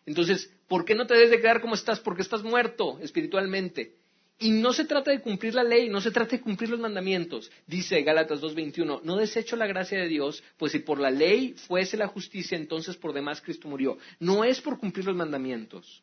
[0.07, 2.01] Entonces, ¿por qué no te debes de quedar como estás?
[2.01, 3.97] Porque estás muerto espiritualmente.
[4.39, 7.51] Y no se trata de cumplir la ley, no se trata de cumplir los mandamientos.
[7.67, 11.97] Dice Gálatas 2.21, no desecho la gracia de Dios, pues si por la ley fuese
[11.97, 13.99] la justicia, entonces por demás Cristo murió.
[14.19, 16.03] No es por cumplir los mandamientos.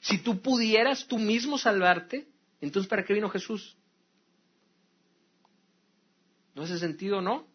[0.00, 2.26] Si tú pudieras tú mismo salvarte,
[2.60, 3.76] entonces, ¿para qué vino Jesús?
[6.54, 7.46] ¿No hace sentido, no?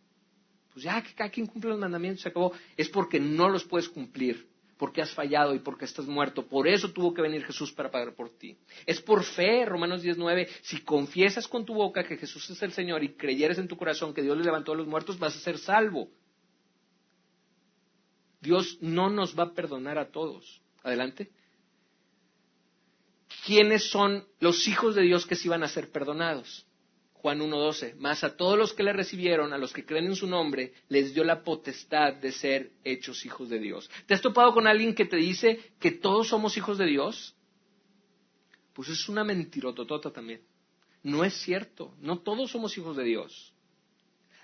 [0.73, 2.53] Pues ya que cada quien cumple los mandamientos, se acabó.
[2.75, 4.48] Es porque no los puedes cumplir,
[4.79, 6.47] porque has fallado y porque estás muerto.
[6.47, 8.57] Por eso tuvo que venir Jesús para pagar por ti.
[8.87, 10.47] Es por fe, Romanos 19.
[10.61, 14.13] Si confiesas con tu boca que Jesús es el Señor y creyeres en tu corazón
[14.13, 16.09] que Dios le levantó a los muertos, vas a ser salvo.
[18.41, 20.61] Dios no nos va a perdonar a todos.
[20.81, 21.29] Adelante
[23.45, 26.65] quiénes son los hijos de Dios que se iban a ser perdonados.
[27.21, 30.25] Juan 1.12, más a todos los que le recibieron, a los que creen en su
[30.25, 33.89] nombre, les dio la potestad de ser hechos hijos de Dios.
[34.05, 37.35] ¿Te has topado con alguien que te dice que todos somos hijos de Dios?
[38.71, 40.41] Pues es una mentirototota también.
[41.03, 43.53] No es cierto, no todos somos hijos de Dios.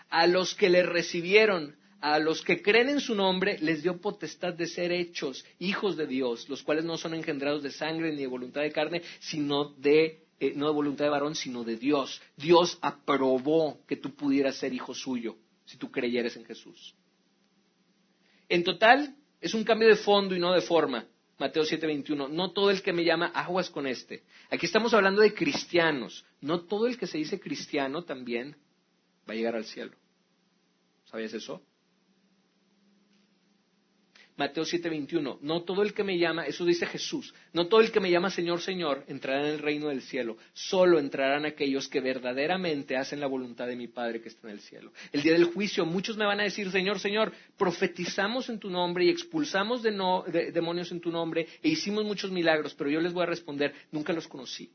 [0.09, 4.53] A los que le recibieron, a los que creen en su nombre les dio potestad
[4.53, 8.27] de ser hechos hijos de Dios, los cuales no son engendrados de sangre ni de
[8.27, 12.21] voluntad de carne, sino de eh, no de voluntad de varón, sino de Dios.
[12.35, 16.95] Dios aprobó que tú pudieras ser hijo suyo si tú creyeres en Jesús.
[18.49, 21.07] En total, es un cambio de fondo y no de forma.
[21.37, 24.23] Mateo 7:21, no todo el que me llama aguas con este.
[24.49, 26.25] Aquí estamos hablando de cristianos.
[26.41, 28.55] No todo el que se dice cristiano también
[29.27, 29.95] va a llegar al cielo.
[31.05, 31.61] ¿Sabías eso?
[34.37, 38.01] Mateo 7:21, no todo el que me llama, eso dice Jesús, no todo el que
[38.01, 42.97] me llama Señor, Señor, entrará en el reino del cielo, solo entrarán aquellos que verdaderamente
[42.97, 44.91] hacen la voluntad de mi Padre que está en el cielo.
[45.13, 49.05] El día del juicio muchos me van a decir, Señor, Señor, profetizamos en tu nombre
[49.05, 53.27] y expulsamos demonios en tu nombre e hicimos muchos milagros, pero yo les voy a
[53.27, 54.69] responder, nunca los conocí.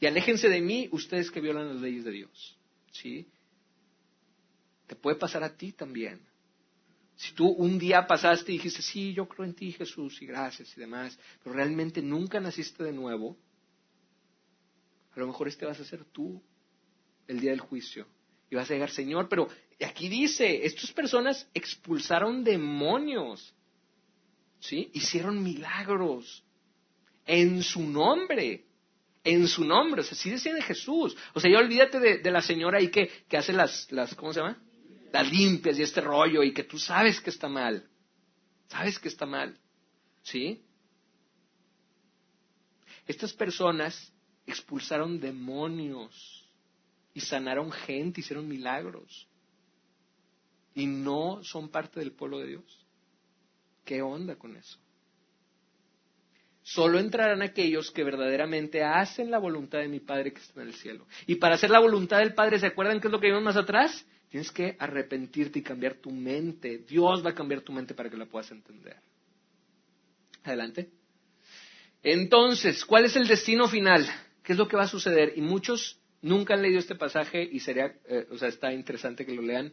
[0.00, 2.58] Y aléjense de mí ustedes que violan las leyes de Dios.
[2.90, 3.28] ¿Sí?
[4.88, 6.20] Te puede pasar a ti también.
[7.16, 10.76] Si tú un día pasaste y dijiste, sí, yo creo en ti, Jesús, y gracias
[10.76, 13.36] y demás, pero realmente nunca naciste de nuevo,
[15.12, 16.42] a lo mejor este vas a ser tú
[17.28, 18.06] el día del juicio.
[18.50, 19.48] Y vas a llegar, Señor, pero
[19.84, 23.54] aquí dice, estas personas expulsaron demonios,
[24.58, 24.90] ¿sí?
[24.92, 26.44] Hicieron milagros
[27.26, 28.64] en su nombre
[29.24, 30.02] en su nombre.
[30.02, 31.16] O sea, sí decían de Jesús.
[31.32, 34.58] O sea, ya olvídate de, la señora ahí que, hace las, las, ¿cómo se llama?
[35.14, 37.88] Las limpias y este rollo y que tú sabes que está mal.
[38.66, 39.56] Sabes que está mal.
[40.24, 40.60] ¿Sí?
[43.06, 44.12] Estas personas
[44.44, 46.50] expulsaron demonios
[47.12, 49.28] y sanaron gente, hicieron milagros.
[50.74, 52.86] Y no son parte del pueblo de Dios.
[53.84, 54.80] ¿Qué onda con eso?
[56.64, 60.74] Solo entrarán aquellos que verdaderamente hacen la voluntad de mi Padre que está en el
[60.74, 61.06] cielo.
[61.28, 63.56] Y para hacer la voluntad del Padre, ¿se acuerdan qué es lo que vimos más
[63.56, 64.04] atrás?
[64.34, 66.78] Tienes que arrepentirte y cambiar tu mente.
[66.78, 68.96] Dios va a cambiar tu mente para que la puedas entender.
[70.42, 70.90] Adelante.
[72.02, 74.04] Entonces, ¿cuál es el destino final?
[74.42, 75.34] ¿Qué es lo que va a suceder?
[75.36, 79.36] Y muchos nunca han leído este pasaje y sería, eh, o sea, está interesante que
[79.36, 79.72] lo lean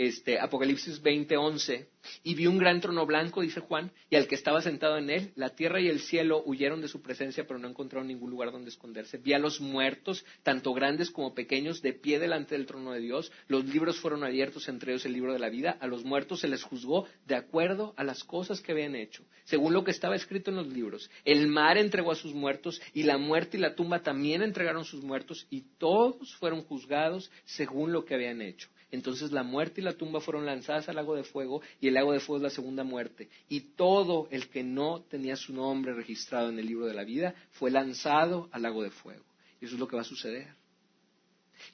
[0.00, 1.86] este, Apocalipsis 20:11,
[2.22, 5.32] y vi un gran trono blanco, dice Juan, y al que estaba sentado en él,
[5.36, 8.70] la tierra y el cielo huyeron de su presencia, pero no encontraron ningún lugar donde
[8.70, 9.18] esconderse.
[9.18, 13.30] Vi a los muertos, tanto grandes como pequeños, de pie delante del trono de Dios.
[13.46, 15.76] Los libros fueron abiertos, entre ellos el libro de la vida.
[15.80, 19.74] A los muertos se les juzgó de acuerdo a las cosas que habían hecho, según
[19.74, 21.10] lo que estaba escrito en los libros.
[21.26, 25.04] El mar entregó a sus muertos, y la muerte y la tumba también entregaron sus
[25.04, 28.70] muertos, y todos fueron juzgados según lo que habían hecho.
[28.92, 32.12] Entonces la muerte y la tumba fueron lanzadas al lago de fuego y el lago
[32.12, 33.28] de fuego es la segunda muerte.
[33.48, 37.34] Y todo el que no tenía su nombre registrado en el libro de la vida
[37.52, 39.24] fue lanzado al lago de fuego.
[39.60, 40.54] Y eso es lo que va a suceder.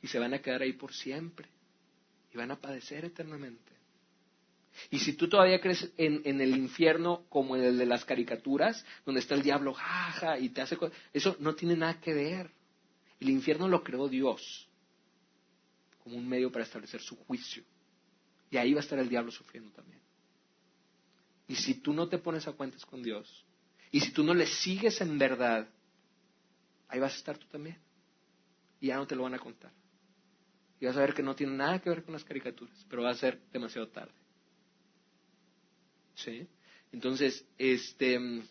[0.02, 1.48] Y se van a quedar ahí por siempre.
[2.34, 3.72] Y van a padecer eternamente.
[4.90, 9.20] Y si tú todavía crees en, el infierno como en el de las caricaturas, donde
[9.20, 12.50] está el diablo, jaja, y te hace cosas, eso no tiene nada que ver.
[13.20, 14.65] El infierno lo creó Dios
[16.06, 17.64] como un medio para establecer su juicio.
[18.48, 20.00] Y ahí va a estar el diablo sufriendo también.
[21.48, 23.44] Y si tú no te pones a cuentas con Dios,
[23.90, 25.68] y si tú no le sigues en verdad,
[26.86, 27.76] ahí vas a estar tú también.
[28.80, 29.72] Y ya no te lo van a contar.
[30.78, 33.10] Y vas a ver que no tiene nada que ver con las caricaturas, pero va
[33.10, 34.14] a ser demasiado tarde.
[36.14, 36.46] ¿Sí?
[36.92, 38.44] Entonces, este,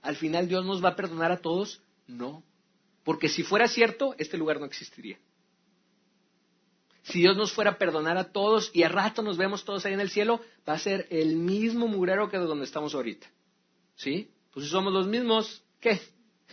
[0.00, 2.42] al final Dios nos va a perdonar a todos, no.
[3.04, 5.18] Porque si fuera cierto, este lugar no existiría
[7.10, 9.92] si Dios nos fuera a perdonar a todos y a rato nos vemos todos ahí
[9.92, 13.30] en el cielo, va a ser el mismo mugrero que de donde estamos ahorita.
[13.94, 14.30] ¿Sí?
[14.52, 16.00] Pues si somos los mismos, ¿qué?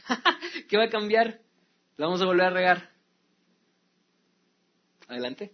[0.70, 1.42] ¿Qué va a cambiar?
[1.98, 2.92] ¿La vamos a volver a regar?
[5.08, 5.54] Adelante.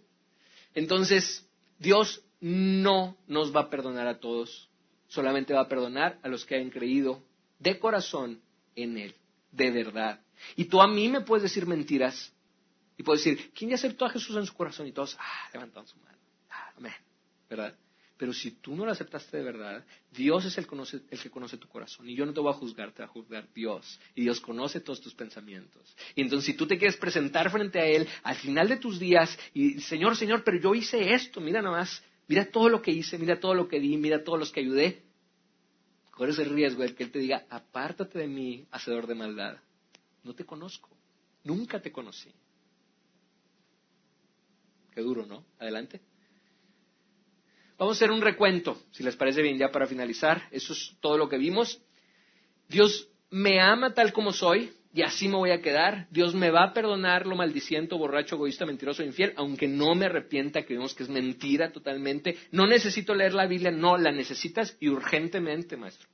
[0.74, 1.48] Entonces,
[1.78, 4.68] Dios no nos va a perdonar a todos,
[5.08, 7.22] solamente va a perdonar a los que hayan creído
[7.58, 8.42] de corazón
[8.76, 9.14] en Él,
[9.50, 10.20] de verdad.
[10.56, 12.32] Y tú a mí me puedes decir mentiras,
[13.00, 14.86] y puedo decir, ¿quién ya aceptó a Jesús en su corazón?
[14.86, 16.18] Y todos, ah, levantan su mano.
[16.50, 16.92] Ah, amén.
[17.48, 17.74] ¿Verdad?
[18.18, 20.66] Pero si tú no lo aceptaste de verdad, Dios es el,
[21.08, 22.10] el, que conoce tu corazón.
[22.10, 23.98] Y yo no te voy a juzgar, te va a juzgar Dios.
[24.14, 25.96] Y Dios conoce todos tus pensamientos.
[26.14, 29.34] Y entonces si tú te quieres presentar frente a Él al final de tus días
[29.54, 33.16] y, Señor, Señor, pero yo hice esto, mira nada más, mira todo lo que hice,
[33.16, 35.00] mira todo lo que di, mira todos los que ayudé.
[36.10, 39.56] Corres el riesgo de que Él te diga, apártate de mí, hacedor de maldad.
[40.22, 40.90] No te conozco.
[41.44, 42.30] Nunca te conocí.
[44.94, 45.44] Qué duro, ¿no?
[45.58, 46.00] Adelante.
[47.78, 50.42] Vamos a hacer un recuento, si les parece bien, ya para finalizar.
[50.50, 51.80] Eso es todo lo que vimos.
[52.68, 56.06] Dios me ama tal como soy y así me voy a quedar.
[56.10, 60.62] Dios me va a perdonar lo maldiciento, borracho, egoísta, mentiroso, infiel, aunque no me arrepienta,
[60.62, 62.36] que vemos que es mentira totalmente.
[62.50, 66.08] No necesito leer la Biblia, no, la necesitas y urgentemente, maestro.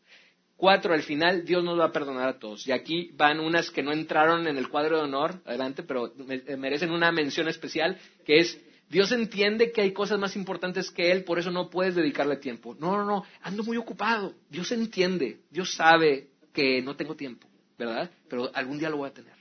[0.57, 2.67] Cuatro, al final Dios nos va a perdonar a todos.
[2.67, 6.13] Y aquí van unas que no entraron en el cuadro de honor, adelante, pero
[6.57, 8.59] merecen una mención especial, que es
[8.89, 12.77] Dios entiende que hay cosas más importantes que Él, por eso no puedes dedicarle tiempo.
[12.79, 14.35] No, no, no, ando muy ocupado.
[14.49, 18.11] Dios entiende, Dios sabe que no tengo tiempo, ¿verdad?
[18.29, 19.35] Pero algún día lo voy a tener.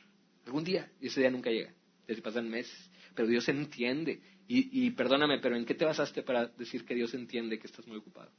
[0.46, 1.74] Algún día, y ese día nunca llega.
[2.08, 2.90] Se pasan meses.
[3.14, 4.22] Pero Dios entiende.
[4.48, 7.88] Y, y perdóname, pero ¿en qué te basaste para decir que Dios entiende que estás
[7.88, 8.32] muy ocupado?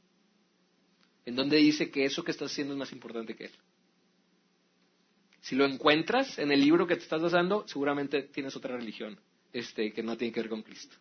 [1.27, 3.51] en donde dice que eso que estás haciendo es más importante que Él.
[5.41, 9.19] Si lo encuentras en el libro que te estás basando, seguramente tienes otra religión
[9.53, 10.95] este, que no tiene que ver con Cristo.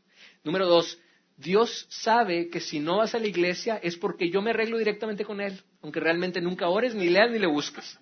[0.45, 0.99] Número dos,
[1.37, 5.25] Dios sabe que si no vas a la iglesia es porque yo me arreglo directamente
[5.25, 7.99] con Él, aunque realmente nunca ores, ni leas, ni le busques.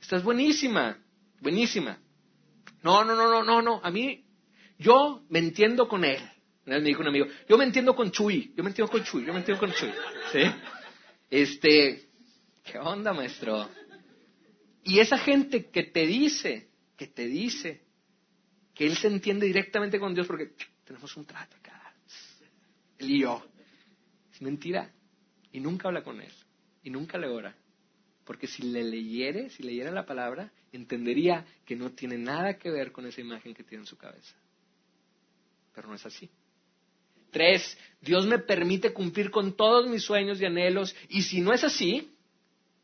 [0.00, 0.98] Estás buenísima,
[1.40, 1.98] buenísima.
[2.82, 3.80] No, no, no, no, no, no.
[3.82, 4.24] A mí,
[4.78, 6.20] yo me entiendo con Él.
[6.66, 9.32] Me dijo un amigo, yo me entiendo con Chuy, yo me entiendo con Chuy, yo
[9.32, 9.90] me entiendo con Chuy.
[10.32, 10.40] ¿Sí?
[11.30, 12.08] Este,
[12.64, 13.68] ¿qué onda, maestro?
[14.82, 17.85] Y esa gente que te dice, que te dice,
[18.76, 20.52] que él se entiende directamente con Dios porque
[20.84, 21.94] tenemos un trato acá,
[22.98, 23.42] él y yo,
[24.32, 24.92] es mentira.
[25.50, 26.32] Y nunca habla con él,
[26.82, 27.56] y nunca le ora.
[28.24, 32.92] Porque si le leyere, si leyera la palabra, entendería que no tiene nada que ver
[32.92, 34.36] con esa imagen que tiene en su cabeza.
[35.74, 36.28] Pero no es así.
[37.30, 40.94] Tres, Dios me permite cumplir con todos mis sueños y anhelos.
[41.08, 42.10] Y si no es así,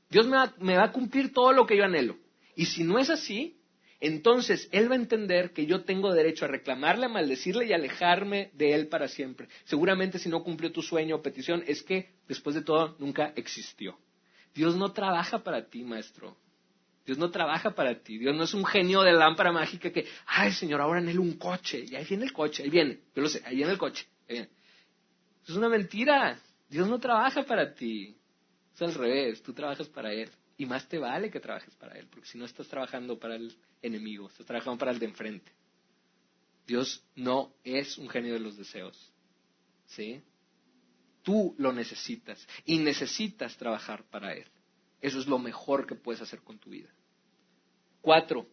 [0.09, 2.17] Dios me va, me va a cumplir todo lo que yo anhelo.
[2.55, 3.59] Y si no es así,
[4.03, 8.51] entonces Él va a entender que yo tengo derecho a reclamarle, a maldecirle y alejarme
[8.53, 9.47] de Él para siempre.
[9.65, 13.97] Seguramente si no cumplió tu sueño o petición es que después de todo nunca existió.
[14.57, 16.37] Dios no trabaja para ti, maestro.
[17.07, 18.19] Dios no trabaja para ti.
[18.19, 21.85] Dios no es un genio de lámpara mágica que, ay Señor, ahora anhelo un coche.
[21.89, 22.99] Y ahí viene el coche, ahí viene.
[23.15, 24.05] Yo lo sé, ahí viene el coche.
[24.27, 26.41] Es una mentira.
[26.69, 28.17] Dios no trabaja para ti.
[28.75, 30.29] Es al revés, tú trabajas para Él.
[30.63, 33.53] Y más te vale que trabajes para Él, porque si no estás trabajando para el
[33.83, 35.51] enemigo, estás trabajando para el de enfrente.
[36.65, 39.13] Dios no es un genio de los deseos.
[39.87, 40.23] ¿Sí?
[41.25, 44.47] Tú lo necesitas y necesitas trabajar para Él.
[45.01, 46.91] Eso es lo mejor que puedes hacer con tu vida.
[48.01, 48.47] Cuatro,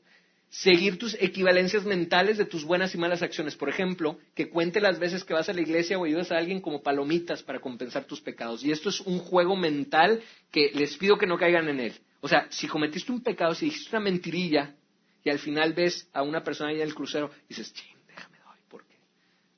[0.49, 3.55] seguir tus equivalencias mentales de tus buenas y malas acciones.
[3.55, 6.59] Por ejemplo, que cuente las veces que vas a la iglesia o ayudas a alguien
[6.59, 8.63] como palomitas para compensar tus pecados.
[8.63, 10.21] Y esto es un juego mental
[10.51, 11.93] que les pido que no caigan en él.
[12.21, 14.75] O sea, si cometiste un pecado, si dijiste una mentirilla
[15.23, 18.39] y al final ves a una persona ahí en el crucero y dices, ching, déjame
[18.39, 18.95] doy, ¿por qué?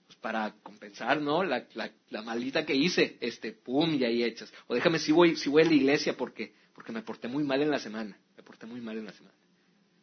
[0.08, 1.44] Pues para compensar, ¿no?
[1.44, 1.66] La,
[2.10, 4.54] la, maldita que hice, este, pum, y ahí echas.
[4.68, 7.62] O déjame si voy, si voy a la iglesia porque, porque me porté muy mal
[7.62, 8.18] en la semana.
[8.36, 9.41] Me porté muy mal en la semana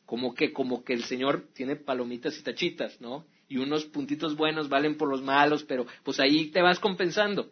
[0.08, 3.26] como que, como que el Señor tiene palomitas y tachitas, ¿no?
[3.46, 7.50] Y unos puntitos buenos valen por los malos, pero pues ahí te vas compensando.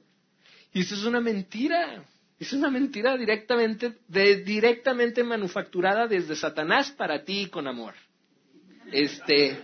[0.73, 2.03] Y eso es una mentira.
[2.41, 7.93] Es una mentira directamente, directamente manufacturada desde Satanás para ti con amor.
[8.91, 9.59] Este,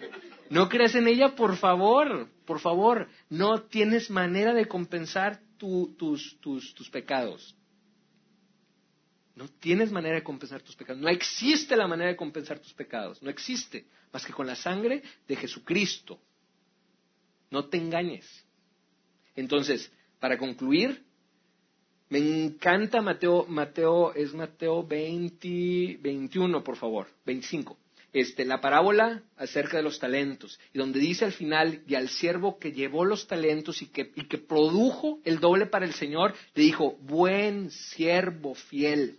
[0.50, 3.08] no creas en ella, por favor, por favor.
[3.30, 7.56] No tienes manera de compensar tus, tus, tus pecados.
[9.34, 11.00] No tienes manera de compensar tus pecados.
[11.00, 13.22] No existe la manera de compensar tus pecados.
[13.22, 13.86] No existe.
[14.12, 16.20] Más que con la sangre de Jesucristo.
[17.50, 18.26] No te engañes.
[19.34, 21.02] Entonces, para concluir,
[22.10, 27.78] me encanta Mateo, Mateo, es Mateo 20, 21, por favor, 25.
[28.12, 32.58] Este, la parábola acerca de los talentos, y donde dice al final, y al siervo
[32.58, 36.64] que llevó los talentos y que, y que produjo el doble para el Señor, le
[36.64, 39.16] dijo, buen siervo fiel,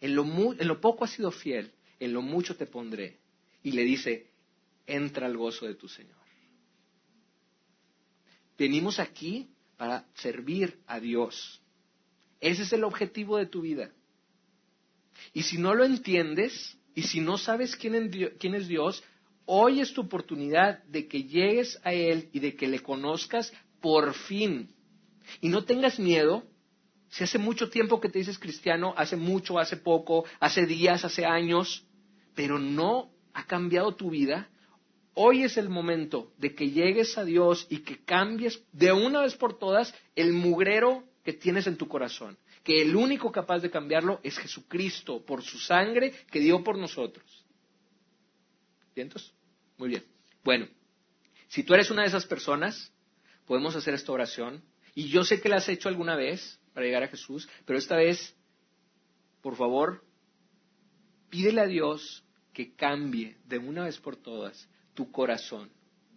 [0.00, 3.18] en lo, poco has sido fiel, en lo mucho te pondré.
[3.62, 4.30] Y le dice,
[4.86, 6.16] entra al gozo de tu Señor.
[8.56, 11.60] Venimos aquí para servir a Dios.
[12.40, 13.90] Ese es el objetivo de tu vida.
[15.32, 17.94] Y si no lo entiendes, y si no sabes quién,
[18.54, 19.02] es Dios,
[19.44, 24.14] hoy es tu oportunidad de que llegues a Él y de que le conozcas por
[24.14, 24.74] fin.
[25.40, 26.49] Y no tengas miedo
[27.10, 31.26] si hace mucho tiempo que te dices cristiano, hace mucho, hace poco, hace días, hace
[31.26, 31.84] años,
[32.34, 34.48] pero no ha cambiado tu vida,
[35.14, 39.34] hoy es el momento de que llegues a Dios y que cambies de una vez
[39.34, 42.38] por todas el mugrero que tienes en tu corazón.
[42.62, 47.44] Que el único capaz de cambiarlo es Jesucristo por su sangre que dio por nosotros.
[48.94, 49.34] ¿Vientos?
[49.78, 50.04] Muy bien.
[50.44, 50.68] Bueno,
[51.48, 52.92] si tú eres una de esas personas,
[53.46, 54.62] podemos hacer esta oración.
[54.94, 57.94] Y yo sé que la has hecho alguna vez, para llegar a Jesús, pero esta
[57.94, 58.34] vez,
[59.42, 60.02] por favor,
[61.28, 62.24] pídele a Dios
[62.54, 65.68] que cambie de una vez por todas tu corazón,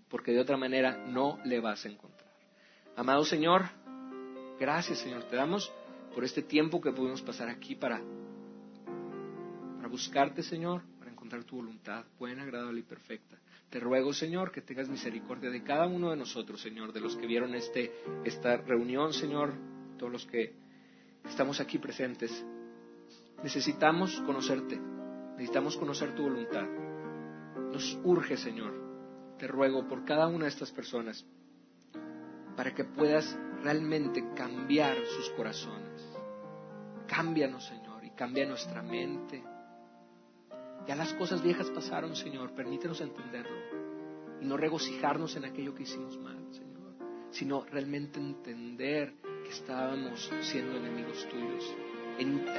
[0.08, 2.32] porque de otra manera no le vas a encontrar.
[2.96, 3.64] Amado Señor,
[4.58, 5.70] gracias Señor, te damos
[6.16, 8.02] por este tiempo que pudimos pasar aquí para,
[9.76, 13.38] para buscarte Señor, para encontrar tu voluntad buena, agradable y perfecta.
[13.70, 17.28] Te ruego, Señor, que tengas misericordia de cada uno de nosotros, Señor, de los que
[17.28, 17.92] vieron este,
[18.24, 19.73] esta reunión, Señor,
[20.04, 20.54] todos los que
[21.24, 22.46] estamos aquí presentes,
[23.42, 24.78] necesitamos conocerte,
[25.38, 26.68] necesitamos conocer tu voluntad.
[27.72, 28.74] Nos urge, Señor,
[29.40, 31.26] te ruego por cada una de estas personas,
[32.58, 36.06] para que puedas realmente cambiar sus corazones.
[37.08, 39.42] Cámbianos, Señor, y cambia nuestra mente.
[40.86, 43.56] Ya las cosas viejas pasaron, Señor, permítenos entenderlo
[44.42, 46.98] y no regocijarnos en aquello que hicimos mal, Señor,
[47.32, 51.76] sino realmente entender que estábamos siendo enemigos tuyos.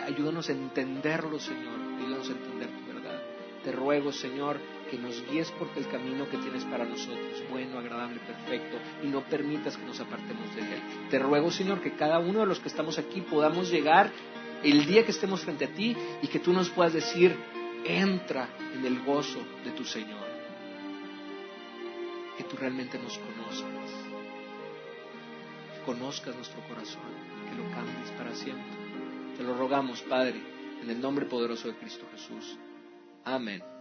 [0.05, 1.79] ayúdanos a entenderlo, Señor.
[1.99, 3.23] Ayúdanos a entender tu verdad.
[3.65, 4.59] Te ruego, Señor,
[4.91, 9.23] que nos guíes por el camino que tienes para nosotros, bueno, agradable, perfecto, y no
[9.23, 10.83] permitas que nos apartemos de él.
[11.09, 14.13] Te ruego, Señor, que cada uno de los que estamos aquí podamos llegar
[14.63, 17.35] el día que estemos frente a ti y que tú nos puedas decir,
[17.85, 20.25] entra en el gozo de tu Señor.
[22.37, 23.44] Que tú realmente nos conozcas
[25.85, 27.03] conozcas nuestro corazón,
[27.49, 28.77] que lo cambies para siempre.
[29.37, 30.41] Te lo rogamos, Padre,
[30.83, 32.59] en el nombre poderoso de Cristo Jesús.
[33.25, 33.74] Amén.